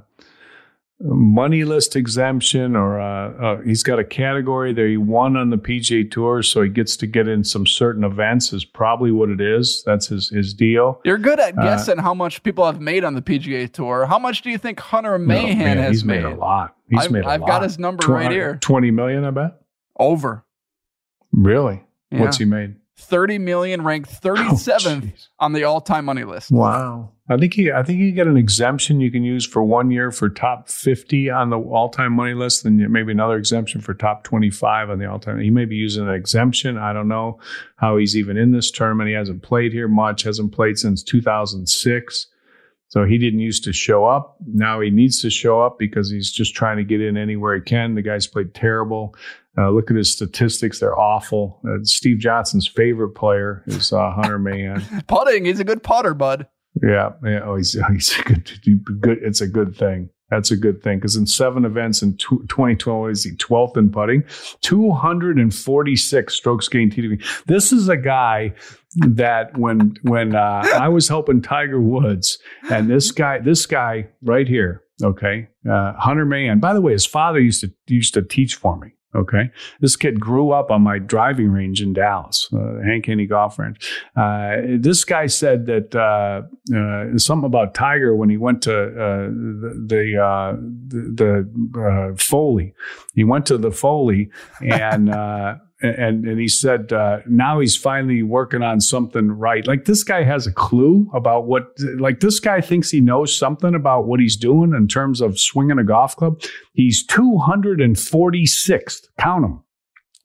money 1.00 1.64
list 1.64 1.94
exemption, 1.96 2.74
or 2.74 3.00
uh, 3.00 3.30
uh, 3.32 3.60
he's 3.62 3.82
got 3.82 3.98
a 3.98 4.04
category 4.04 4.72
that 4.72 4.86
he 4.86 4.96
won 4.96 5.36
on 5.36 5.50
the 5.50 5.56
PGA 5.56 6.10
Tour, 6.10 6.42
so 6.42 6.62
he 6.62 6.68
gets 6.68 6.96
to 6.98 7.06
get 7.06 7.28
in 7.28 7.44
some 7.44 7.66
certain 7.66 8.04
events. 8.04 8.52
Is 8.52 8.64
probably 8.64 9.12
what 9.12 9.28
it 9.30 9.40
is. 9.40 9.82
That's 9.86 10.08
his 10.08 10.28
his 10.30 10.52
deal. 10.54 11.00
You're 11.04 11.18
good 11.18 11.38
Uh, 11.38 11.44
at 11.44 11.56
guessing 11.56 11.98
how 11.98 12.14
much 12.14 12.42
people 12.42 12.66
have 12.66 12.80
made 12.80 13.04
on 13.04 13.14
the 13.14 13.22
PGA 13.22 13.72
Tour. 13.72 14.06
How 14.06 14.18
much 14.18 14.42
do 14.42 14.50
you 14.50 14.58
think 14.58 14.80
Hunter 14.80 15.18
Mahan 15.18 15.58
No, 15.58 15.64
man, 15.64 15.76
has 15.78 15.90
he's 15.90 16.04
made. 16.04 16.24
a 16.24 16.34
lot. 16.34 16.74
He's 16.90 17.00
I've- 17.04 17.12
made 17.12 17.24
a 17.24 17.28
I've 17.28 17.40
lot. 17.42 17.46
got 17.48 17.62
his 17.62 17.78
number 17.78 18.06
right 18.06 18.30
here. 18.30 18.56
Twenty 18.60 18.90
million, 18.90 19.24
I 19.24 19.30
bet. 19.30 19.60
Over 19.98 20.44
Really? 21.32 21.84
Yeah. 22.10 22.20
What's 22.22 22.38
he 22.38 22.44
made? 22.46 22.76
30 22.96 23.38
million, 23.38 23.82
ranked 23.84 24.10
37th 24.22 25.02
jeez. 25.02 25.28
on 25.38 25.52
the 25.52 25.62
all-time 25.64 26.04
money 26.06 26.24
list. 26.24 26.50
Wow. 26.50 27.10
I 27.30 27.36
think 27.36 27.54
he 27.54 27.70
I 27.70 27.82
think 27.82 27.98
you 27.98 28.10
get 28.12 28.26
an 28.26 28.36
exemption 28.36 29.00
you 29.00 29.10
can 29.10 29.22
use 29.22 29.46
for 29.46 29.62
one 29.62 29.90
year 29.90 30.10
for 30.10 30.30
top 30.30 30.68
fifty 30.68 31.28
on 31.28 31.50
the 31.50 31.58
all 31.58 31.90
time 31.90 32.12
money 32.12 32.34
list, 32.34 32.64
and 32.64 32.90
maybe 32.90 33.12
another 33.12 33.36
exemption 33.36 33.80
for 33.80 33.92
top 33.92 34.24
twenty 34.24 34.50
five 34.50 34.88
on 34.88 34.98
the 34.98 35.10
all 35.10 35.18
time. 35.18 35.38
He 35.40 35.50
may 35.50 35.66
be 35.66 35.76
using 35.76 36.08
an 36.08 36.14
exemption. 36.14 36.78
I 36.78 36.92
don't 36.92 37.08
know 37.08 37.38
how 37.76 37.98
he's 37.98 38.16
even 38.16 38.36
in 38.36 38.52
this 38.52 38.70
tournament. 38.70 39.08
He 39.08 39.14
hasn't 39.14 39.42
played 39.42 39.72
here 39.72 39.88
much, 39.88 40.22
hasn't 40.22 40.52
played 40.52 40.78
since 40.78 41.02
two 41.02 41.20
thousand 41.20 41.68
six. 41.68 42.26
So 42.90 43.04
he 43.04 43.18
didn't 43.18 43.40
used 43.40 43.64
to 43.64 43.72
show 43.74 44.06
up. 44.06 44.38
Now 44.46 44.80
he 44.80 44.88
needs 44.88 45.20
to 45.20 45.28
show 45.28 45.60
up 45.60 45.78
because 45.78 46.10
he's 46.10 46.32
just 46.32 46.54
trying 46.54 46.78
to 46.78 46.84
get 46.84 47.02
in 47.02 47.18
anywhere 47.18 47.54
he 47.54 47.60
can. 47.60 47.94
The 47.94 48.00
guy's 48.00 48.26
played 48.26 48.54
terrible. 48.54 49.14
Uh, 49.58 49.68
look 49.70 49.90
at 49.90 49.96
his 49.96 50.10
statistics; 50.10 50.80
they're 50.80 50.98
awful. 50.98 51.60
Uh, 51.68 51.78
Steve 51.82 52.18
Johnson's 52.18 52.66
favorite 52.66 53.10
player 53.10 53.62
is 53.66 53.92
uh, 53.92 54.12
Hunter 54.12 54.38
Mahan. 54.38 55.04
Putting, 55.06 55.44
he's 55.44 55.60
a 55.60 55.64
good 55.64 55.82
putter, 55.82 56.14
bud. 56.14 56.46
Yeah, 56.82 57.12
yeah. 57.24 57.40
Oh, 57.44 57.56
he's 57.56 57.72
he's 57.92 58.14
good, 58.22 58.50
good. 59.00 59.18
It's 59.22 59.40
a 59.40 59.48
good 59.48 59.76
thing. 59.76 60.10
That's 60.30 60.50
a 60.50 60.56
good 60.56 60.82
thing 60.82 60.98
because 60.98 61.16
in 61.16 61.26
seven 61.26 61.64
events 61.64 62.02
in 62.02 62.16
tw 62.18 62.48
2012, 62.48 63.10
is 63.10 63.24
he 63.24 63.30
12th 63.32 63.78
in 63.78 63.90
putting, 63.90 64.24
246 64.60 66.34
strokes 66.34 66.68
gained 66.68 66.94
TDP. 66.94 67.24
This 67.46 67.72
is 67.72 67.88
a 67.88 67.96
guy 67.96 68.52
that 68.96 69.56
when 69.56 69.94
when 70.02 70.34
uh, 70.34 70.64
I 70.74 70.88
was 70.88 71.08
helping 71.08 71.40
Tiger 71.40 71.80
Woods, 71.80 72.38
and 72.70 72.90
this 72.90 73.10
guy, 73.10 73.38
this 73.38 73.64
guy 73.64 74.08
right 74.22 74.46
here, 74.46 74.82
okay, 75.02 75.48
uh, 75.70 75.94
Hunter 75.94 76.26
Mahan. 76.26 76.60
By 76.60 76.74
the 76.74 76.82
way, 76.82 76.92
his 76.92 77.06
father 77.06 77.40
used 77.40 77.62
to 77.62 77.72
used 77.86 78.12
to 78.14 78.22
teach 78.22 78.54
for 78.54 78.76
me. 78.78 78.92
Okay, 79.14 79.50
this 79.80 79.96
kid 79.96 80.20
grew 80.20 80.50
up 80.50 80.70
on 80.70 80.82
my 80.82 80.98
driving 80.98 81.50
range 81.50 81.80
in 81.80 81.94
Dallas, 81.94 82.46
uh, 82.52 82.80
Hank 82.84 83.06
Haney 83.06 83.26
Golf 83.26 83.58
Range. 83.58 83.76
Uh, 84.14 84.56
this 84.78 85.02
guy 85.04 85.26
said 85.26 85.64
that 85.64 85.94
uh, 85.94 86.42
uh, 86.76 87.18
something 87.18 87.46
about 87.46 87.72
Tiger 87.72 88.14
when 88.14 88.28
he 88.28 88.36
went 88.36 88.62
to 88.62 88.74
uh, 88.74 89.28
the 89.28 89.86
the, 89.86 90.22
uh, 90.22 90.56
the, 90.88 91.48
the 91.72 91.80
uh, 91.80 92.16
Foley. 92.16 92.74
He 93.14 93.24
went 93.24 93.46
to 93.46 93.56
the 93.56 93.70
Foley 93.70 94.30
and. 94.60 95.10
And 95.80 96.24
and 96.24 96.40
he 96.40 96.48
said 96.48 96.92
uh, 96.92 97.18
now 97.28 97.60
he's 97.60 97.76
finally 97.76 98.24
working 98.24 98.62
on 98.62 98.80
something 98.80 99.30
right. 99.30 99.64
Like 99.64 99.84
this 99.84 100.02
guy 100.02 100.24
has 100.24 100.46
a 100.46 100.52
clue 100.52 101.08
about 101.14 101.46
what. 101.46 101.68
Like 101.98 102.18
this 102.18 102.40
guy 102.40 102.60
thinks 102.60 102.90
he 102.90 103.00
knows 103.00 103.36
something 103.36 103.76
about 103.76 104.06
what 104.06 104.18
he's 104.18 104.36
doing 104.36 104.74
in 104.74 104.88
terms 104.88 105.20
of 105.20 105.38
swinging 105.38 105.78
a 105.78 105.84
golf 105.84 106.16
club. 106.16 106.42
He's 106.72 107.06
two 107.06 107.38
hundred 107.38 107.80
and 107.80 107.96
forty 107.96 108.44
sixth. 108.44 109.08
Count 109.20 109.42
them. 109.42 109.62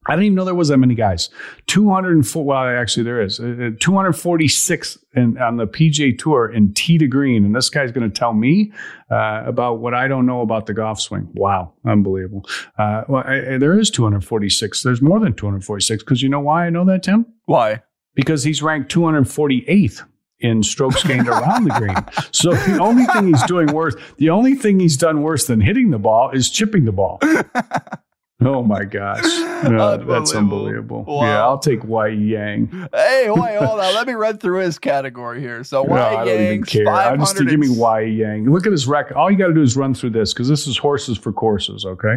I 0.05 0.13
didn't 0.13 0.25
even 0.25 0.35
know 0.35 0.45
there 0.45 0.53
was 0.55 0.67
that 0.69 0.77
many 0.77 0.95
guys. 0.95 1.29
204. 1.67 2.43
Well, 2.43 2.57
actually, 2.81 3.03
there 3.03 3.21
is. 3.21 3.39
Uh, 3.39 3.71
246 3.79 4.97
in, 5.15 5.37
on 5.37 5.57
the 5.57 5.65
PGA 5.67 6.17
Tour 6.17 6.51
in 6.51 6.73
tee 6.73 6.97
to 6.97 7.07
green. 7.07 7.45
And 7.45 7.55
this 7.55 7.69
guy's 7.69 7.91
going 7.91 8.09
to 8.09 8.13
tell 8.19 8.33
me 8.33 8.71
uh, 9.11 9.43
about 9.45 9.79
what 9.79 9.93
I 9.93 10.07
don't 10.07 10.25
know 10.25 10.41
about 10.41 10.65
the 10.65 10.73
golf 10.73 10.99
swing. 10.99 11.29
Wow. 11.33 11.73
Unbelievable. 11.85 12.45
Uh, 12.77 13.03
well, 13.07 13.23
I, 13.25 13.53
I- 13.53 13.57
there 13.57 13.79
is 13.79 13.89
246. 13.91 14.83
There's 14.83 15.01
more 15.01 15.19
than 15.19 15.33
246 15.33 16.03
because 16.03 16.21
you 16.21 16.29
know 16.29 16.39
why 16.41 16.65
I 16.65 16.69
know 16.69 16.85
that, 16.85 17.03
Tim? 17.03 17.25
Why? 17.45 17.81
Because 18.15 18.43
he's 18.43 18.61
ranked 18.61 18.93
248th 18.93 20.03
in 20.39 20.61
strokes 20.61 21.03
gained 21.03 21.27
around 21.29 21.63
the 21.63 21.69
green. 21.79 21.95
So 22.31 22.51
the 22.51 22.77
only 22.81 23.05
thing 23.05 23.27
he's 23.27 23.43
doing 23.43 23.67
worse, 23.71 23.95
the 24.17 24.29
only 24.29 24.55
thing 24.55 24.79
he's 24.79 24.97
done 24.97 25.21
worse 25.21 25.47
than 25.47 25.61
hitting 25.61 25.89
the 25.91 25.97
ball 25.99 26.31
is 26.31 26.49
chipping 26.49 26.83
the 26.85 26.91
ball. 26.91 27.19
Oh 28.45 28.63
my 28.63 28.83
gosh. 28.85 29.23
No, 29.63 29.95
that's 29.95 30.35
Unbelievable. 30.35 30.37
unbelievable. 30.37 31.03
Wow. 31.05 31.21
Yeah, 31.23 31.41
I'll 31.41 31.57
take 31.57 31.85
Y.E. 31.85 32.15
Yang. 32.17 32.67
Hey, 32.93 33.29
wait, 33.29 33.55
hold 33.59 33.79
on. 33.79 33.93
Let 33.93 34.05
me 34.07 34.11
run 34.13 34.37
through 34.37 34.59
his 34.59 34.77
category 34.77 35.39
here. 35.39 35.63
So, 35.63 35.83
No, 35.83 35.91
Why 35.91 36.01
I 36.15 36.25
don't 36.25 36.41
even 36.41 36.63
care. 36.63 36.89
I 36.89 37.15
just 37.15 37.37
give 37.37 37.57
me 37.57 37.69
Y.E. 37.69 38.09
Yang. 38.09 38.51
Look 38.51 38.65
at 38.65 38.73
his 38.73 38.87
record. 38.87 39.15
All 39.15 39.31
you 39.31 39.37
got 39.37 39.47
to 39.47 39.53
do 39.53 39.61
is 39.61 39.77
run 39.77 39.93
through 39.93 40.09
this 40.09 40.33
because 40.33 40.49
this 40.49 40.67
is 40.67 40.77
horses 40.77 41.17
for 41.17 41.31
courses, 41.31 41.85
okay? 41.85 42.15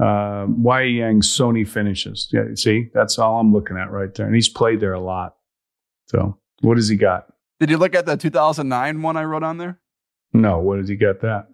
Uh, 0.00 0.46
Yang 0.56 1.20
Sony 1.20 1.68
finishes. 1.68 2.28
Yeah, 2.32 2.44
see, 2.54 2.88
that's 2.94 3.18
all 3.18 3.38
I'm 3.38 3.52
looking 3.52 3.76
at 3.76 3.90
right 3.90 4.14
there. 4.14 4.24
And 4.24 4.34
he's 4.34 4.48
played 4.48 4.80
there 4.80 4.94
a 4.94 5.00
lot. 5.00 5.36
So 6.06 6.38
what 6.62 6.78
has 6.78 6.88
he 6.88 6.96
got? 6.96 7.26
Did 7.60 7.68
you 7.68 7.76
look 7.76 7.94
at 7.94 8.06
the 8.06 8.16
2009 8.16 9.02
one 9.02 9.18
I 9.18 9.24
wrote 9.24 9.42
on 9.42 9.58
there? 9.58 9.78
No, 10.32 10.58
what 10.60 10.78
has 10.78 10.88
he 10.88 10.96
got 10.96 11.20
that? 11.20 11.48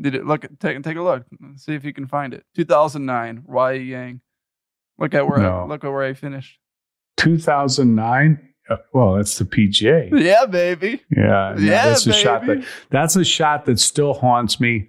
Did 0.00 0.14
it 0.14 0.24
look? 0.26 0.46
Take 0.58 0.82
take 0.82 0.96
a 0.96 1.02
look. 1.02 1.24
See 1.56 1.74
if 1.74 1.84
you 1.84 1.92
can 1.92 2.06
find 2.06 2.32
it. 2.34 2.44
2009. 2.56 3.44
Y.E. 3.46 3.78
Yang? 3.78 4.20
Look 4.98 5.14
at 5.14 5.26
where 5.26 5.38
No. 5.38 5.60
I, 5.60 5.66
look 5.66 5.84
at 5.84 5.90
where 5.90 6.04
I 6.04 6.14
finished. 6.14 6.58
2009? 7.18 8.48
Uh, 8.68 8.76
well, 8.92 9.14
that's 9.14 9.38
the 9.38 9.44
PGA. 9.44 10.10
Yeah, 10.20 10.46
baby. 10.46 11.02
Yeah, 11.10 11.54
no, 11.56 11.62
Yeah, 11.62 11.86
that's 11.86 12.06
a 12.06 12.12
shot 12.12 12.46
that 12.46 12.64
that's 12.90 13.16
a 13.16 13.24
shot 13.24 13.66
that 13.66 13.78
still 13.80 14.14
haunts 14.14 14.60
me. 14.60 14.88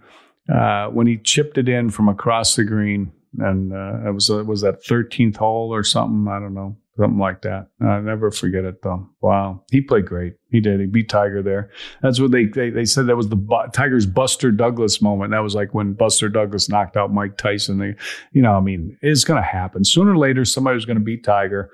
Uh, 0.53 0.87
when 0.87 1.07
he 1.07 1.17
chipped 1.17 1.57
it 1.57 1.69
in 1.69 1.89
from 1.89 2.09
across 2.09 2.55
the 2.55 2.63
green, 2.65 3.11
and 3.39 3.73
uh, 3.73 4.09
it 4.09 4.13
was 4.13 4.29
uh, 4.29 4.43
was 4.43 4.61
that 4.61 4.83
thirteenth 4.85 5.37
hole 5.37 5.73
or 5.73 5.83
something. 5.83 6.31
I 6.31 6.39
don't 6.39 6.53
know, 6.53 6.75
something 6.97 7.19
like 7.19 7.41
that. 7.41 7.67
I 7.81 7.99
never 7.99 8.31
forget 8.31 8.65
it 8.65 8.81
though. 8.81 9.09
Wow, 9.21 9.63
he 9.71 9.81
played 9.81 10.05
great. 10.05 10.33
He 10.49 10.59
did. 10.59 10.79
He 10.79 10.85
beat 10.85 11.09
Tiger 11.09 11.41
there. 11.41 11.71
That's 12.01 12.19
what 12.19 12.31
they 12.31 12.45
they, 12.45 12.69
they 12.69 12.85
said 12.85 13.07
that 13.07 13.17
was 13.17 13.29
the 13.29 13.69
Tiger's 13.73 14.05
Buster 14.05 14.51
Douglas 14.51 15.01
moment. 15.01 15.31
That 15.31 15.39
was 15.43 15.55
like 15.55 15.73
when 15.73 15.93
Buster 15.93 16.29
Douglas 16.29 16.69
knocked 16.69 16.95
out 16.97 17.13
Mike 17.13 17.37
Tyson. 17.37 17.79
They, 17.79 17.95
you 18.31 18.41
know, 18.41 18.53
I 18.53 18.59
mean, 18.59 18.97
it's 19.01 19.23
going 19.23 19.41
to 19.41 19.47
happen 19.47 19.83
sooner 19.83 20.11
or 20.11 20.17
later. 20.17 20.45
Somebody's 20.45 20.85
going 20.85 20.97
to 20.99 21.03
beat 21.03 21.23
Tiger 21.23 21.69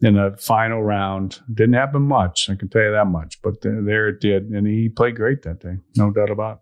in 0.00 0.14
the 0.14 0.36
final 0.40 0.82
round. 0.82 1.40
Didn't 1.52 1.74
happen 1.74 2.02
much, 2.02 2.48
I 2.50 2.54
can 2.56 2.68
tell 2.68 2.82
you 2.82 2.92
that 2.92 3.06
much. 3.06 3.40
But 3.42 3.62
th- 3.62 3.84
there 3.84 4.08
it 4.08 4.20
did, 4.20 4.44
and 4.50 4.66
he 4.66 4.88
played 4.88 5.16
great 5.16 5.42
that 5.42 5.60
day, 5.60 5.76
no 5.96 6.10
doubt 6.10 6.30
about. 6.30 6.54
it. 6.54 6.58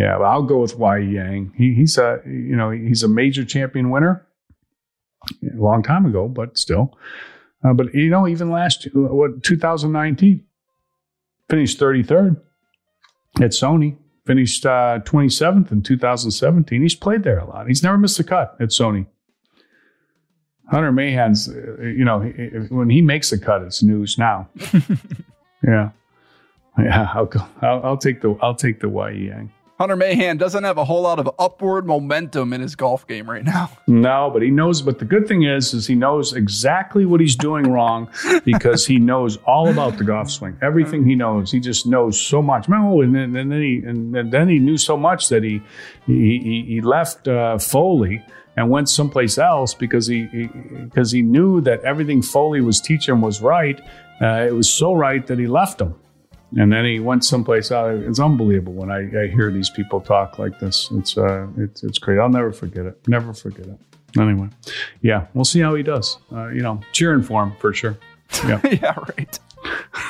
Yeah, 0.00 0.18
I'll 0.18 0.42
go 0.42 0.58
with 0.58 0.76
Y.E. 0.76 1.14
Yang. 1.14 1.52
He, 1.56 1.74
he's 1.74 1.96
a 1.96 2.20
you 2.26 2.54
know 2.54 2.70
he's 2.70 3.02
a 3.02 3.08
major 3.08 3.44
champion 3.44 3.90
winner, 3.90 4.25
a 5.42 5.56
long 5.60 5.82
time 5.82 6.06
ago, 6.06 6.28
but 6.28 6.56
still. 6.58 6.96
Uh, 7.64 7.72
but 7.72 7.92
you 7.94 8.08
know, 8.10 8.28
even 8.28 8.50
last 8.50 8.86
what 8.94 9.42
2019 9.42 10.44
finished 11.48 11.78
33rd 11.80 12.40
at 13.40 13.50
Sony. 13.52 13.96
Finished 14.26 14.66
uh, 14.66 14.98
27th 15.04 15.70
in 15.70 15.82
2017. 15.82 16.82
He's 16.82 16.96
played 16.96 17.22
there 17.22 17.38
a 17.38 17.44
lot. 17.46 17.68
He's 17.68 17.84
never 17.84 17.96
missed 17.96 18.18
a 18.18 18.24
cut 18.24 18.56
at 18.58 18.70
Sony. 18.70 19.06
Hunter 20.68 20.90
Mahan's, 20.90 21.48
uh, 21.48 21.80
you 21.82 22.04
know, 22.04 22.20
he- 22.20 22.32
he- 22.32 22.74
when 22.74 22.90
he 22.90 23.00
makes 23.02 23.30
a 23.30 23.38
cut, 23.38 23.62
it's 23.62 23.84
news 23.84 24.18
now. 24.18 24.48
yeah, 25.64 25.90
yeah. 26.76 27.08
I'll 27.14 27.26
go. 27.26 27.38
I'll, 27.62 27.80
I'll 27.84 27.96
take 27.96 28.20
the. 28.20 28.36
I'll 28.42 28.56
take 28.56 28.80
the 28.80 28.88
Y.E. 28.88 29.28
Yang. 29.28 29.52
Hunter 29.78 29.96
Mahan 29.96 30.38
doesn't 30.38 30.64
have 30.64 30.78
a 30.78 30.84
whole 30.86 31.02
lot 31.02 31.18
of 31.18 31.28
upward 31.38 31.86
momentum 31.86 32.54
in 32.54 32.62
his 32.62 32.74
golf 32.74 33.06
game 33.06 33.28
right 33.28 33.44
now. 33.44 33.70
No, 33.86 34.30
but 34.32 34.40
he 34.40 34.50
knows. 34.50 34.80
But 34.80 34.98
the 34.98 35.04
good 35.04 35.28
thing 35.28 35.42
is, 35.42 35.74
is 35.74 35.86
he 35.86 35.94
knows 35.94 36.32
exactly 36.32 37.04
what 37.04 37.20
he's 37.20 37.36
doing 37.36 37.70
wrong 37.70 38.08
because 38.44 38.86
he 38.86 38.98
knows 38.98 39.36
all 39.46 39.68
about 39.68 39.98
the 39.98 40.04
golf 40.04 40.30
swing. 40.30 40.56
Everything 40.62 41.04
he 41.04 41.14
knows, 41.14 41.52
he 41.52 41.60
just 41.60 41.86
knows 41.86 42.18
so 42.18 42.40
much. 42.40 42.66
Oh, 42.70 43.02
and 43.02 43.14
then, 43.14 43.36
and 43.36 43.52
then 43.52 43.60
he 43.60 43.82
and 43.84 44.32
then 44.32 44.48
he 44.48 44.58
knew 44.58 44.78
so 44.78 44.96
much 44.96 45.28
that 45.28 45.42
he 45.42 45.60
he 46.06 46.64
he 46.66 46.80
left 46.80 47.28
uh, 47.28 47.58
Foley 47.58 48.24
and 48.56 48.70
went 48.70 48.88
someplace 48.88 49.36
else 49.36 49.74
because 49.74 50.06
he 50.06 50.48
because 50.84 51.12
he, 51.12 51.18
he, 51.18 51.22
knew 51.22 51.60
that 51.60 51.82
everything 51.82 52.22
Foley 52.22 52.62
was 52.62 52.80
teaching 52.80 53.20
was 53.20 53.42
right. 53.42 53.78
Uh, 54.22 54.46
it 54.48 54.54
was 54.54 54.72
so 54.72 54.94
right 54.94 55.26
that 55.26 55.38
he 55.38 55.46
left 55.46 55.80
him. 55.80 55.94
And 56.56 56.72
then 56.72 56.84
he 56.84 57.00
went 57.00 57.24
someplace 57.24 57.70
else. 57.70 58.02
It's 58.06 58.20
unbelievable 58.20 58.74
when 58.74 58.90
I, 58.90 59.24
I 59.24 59.26
hear 59.28 59.50
these 59.50 59.68
people 59.68 60.00
talk 60.00 60.38
like 60.38 60.58
this. 60.60 60.88
It's 60.92 61.18
uh, 61.18 61.48
it's 61.56 61.82
it's 61.82 61.98
great. 61.98 62.18
I'll 62.18 62.28
never 62.28 62.52
forget 62.52 62.86
it. 62.86 63.06
Never 63.08 63.34
forget 63.34 63.66
it. 63.66 63.78
Anyway, 64.18 64.48
yeah, 65.02 65.26
we'll 65.34 65.44
see 65.44 65.60
how 65.60 65.74
he 65.74 65.82
does. 65.82 66.18
Uh, 66.32 66.48
you 66.48 66.62
know, 66.62 66.80
cheering 66.92 67.22
for 67.22 67.42
him 67.42 67.52
for 67.60 67.72
sure. 67.72 67.98
Yeah, 68.44 68.60
yeah, 68.64 68.94
right. 69.16 69.38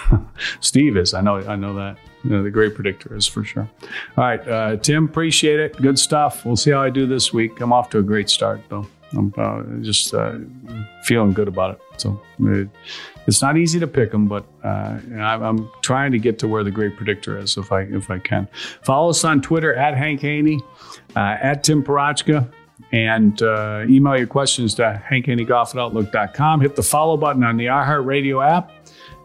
Steve 0.61 0.97
is. 0.97 1.13
I 1.13 1.21
know. 1.21 1.37
I 1.37 1.55
know 1.55 1.75
that. 1.75 1.99
You 2.25 2.31
know, 2.31 2.43
the 2.43 2.51
great 2.51 2.75
predictor 2.75 3.15
is 3.15 3.27
for 3.27 3.45
sure. 3.45 3.69
All 4.17 4.25
right, 4.25 4.49
uh, 4.49 4.77
Tim. 4.77 5.05
Appreciate 5.05 5.61
it. 5.61 5.77
Good 5.77 5.99
stuff. 5.99 6.45
We'll 6.45 6.57
see 6.57 6.71
how 6.71 6.81
I 6.81 6.89
do 6.89 7.07
this 7.07 7.33
week. 7.35 7.61
I'm 7.61 7.75
off 7.75 7.91
to 7.91 7.99
a 7.99 8.03
great 8.03 8.31
start 8.31 8.63
though. 8.71 8.87
I'm 9.13 9.33
uh, 9.37 9.63
just 9.83 10.13
uh, 10.15 10.39
feeling 11.05 11.33
good 11.33 11.49
about 11.49 11.77
it. 11.77 11.81
So 12.01 12.21
it, 12.41 12.69
it's 13.27 13.43
not 13.43 13.57
easy 13.57 13.81
to 13.81 13.87
pick 13.87 14.11
them, 14.11 14.27
but 14.27 14.45
uh, 14.65 14.99
I'm 15.19 15.71
trying 15.83 16.13
to 16.13 16.19
get 16.19 16.39
to 16.41 16.49
where 16.49 16.65
the 16.65 16.71
great 16.71 16.97
predictor 16.97 17.39
is 17.39 17.57
if 17.57 17.73
I 17.73 17.83
if 17.83 18.11
I 18.11 18.19
can. 18.19 18.49
Follow 18.83 19.11
us 19.11 19.25
on 19.25 19.41
Twitter 19.43 19.75
at 19.75 19.97
Hank 19.97 20.21
Haney, 20.21 20.61
uh, 21.15 21.37
at 21.41 21.65
Tim 21.65 21.83
Parochka, 21.83 22.51
and 22.93 23.41
uh, 23.43 23.85
email 23.89 24.17
your 24.17 24.27
questions 24.27 24.75
to 24.77 25.03
outlook.com. 25.79 26.61
Hit 26.61 26.77
the 26.77 26.83
follow 26.83 27.17
button 27.17 27.45
on 27.45 27.57
the 27.57 27.67
iHeartRadio 27.67 28.47
app. 28.47 28.73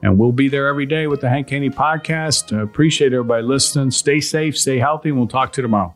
And 0.04 0.18
we'll 0.18 0.32
be 0.32 0.50
there 0.50 0.68
every 0.68 0.88
day 0.88 1.06
with 1.06 1.22
the 1.22 1.30
Hank 1.30 1.50
Haney 1.52 1.70
podcast. 1.70 2.60
appreciate 2.60 3.14
everybody 3.14 3.44
listening. 3.44 3.92
Stay 3.92 4.20
safe, 4.20 4.58
stay 4.58 4.80
healthy, 4.80 5.10
and 5.10 5.18
we'll 5.20 5.28
talk 5.28 5.54
to 5.54 5.62
you 5.62 5.64
tomorrow. 5.64 5.96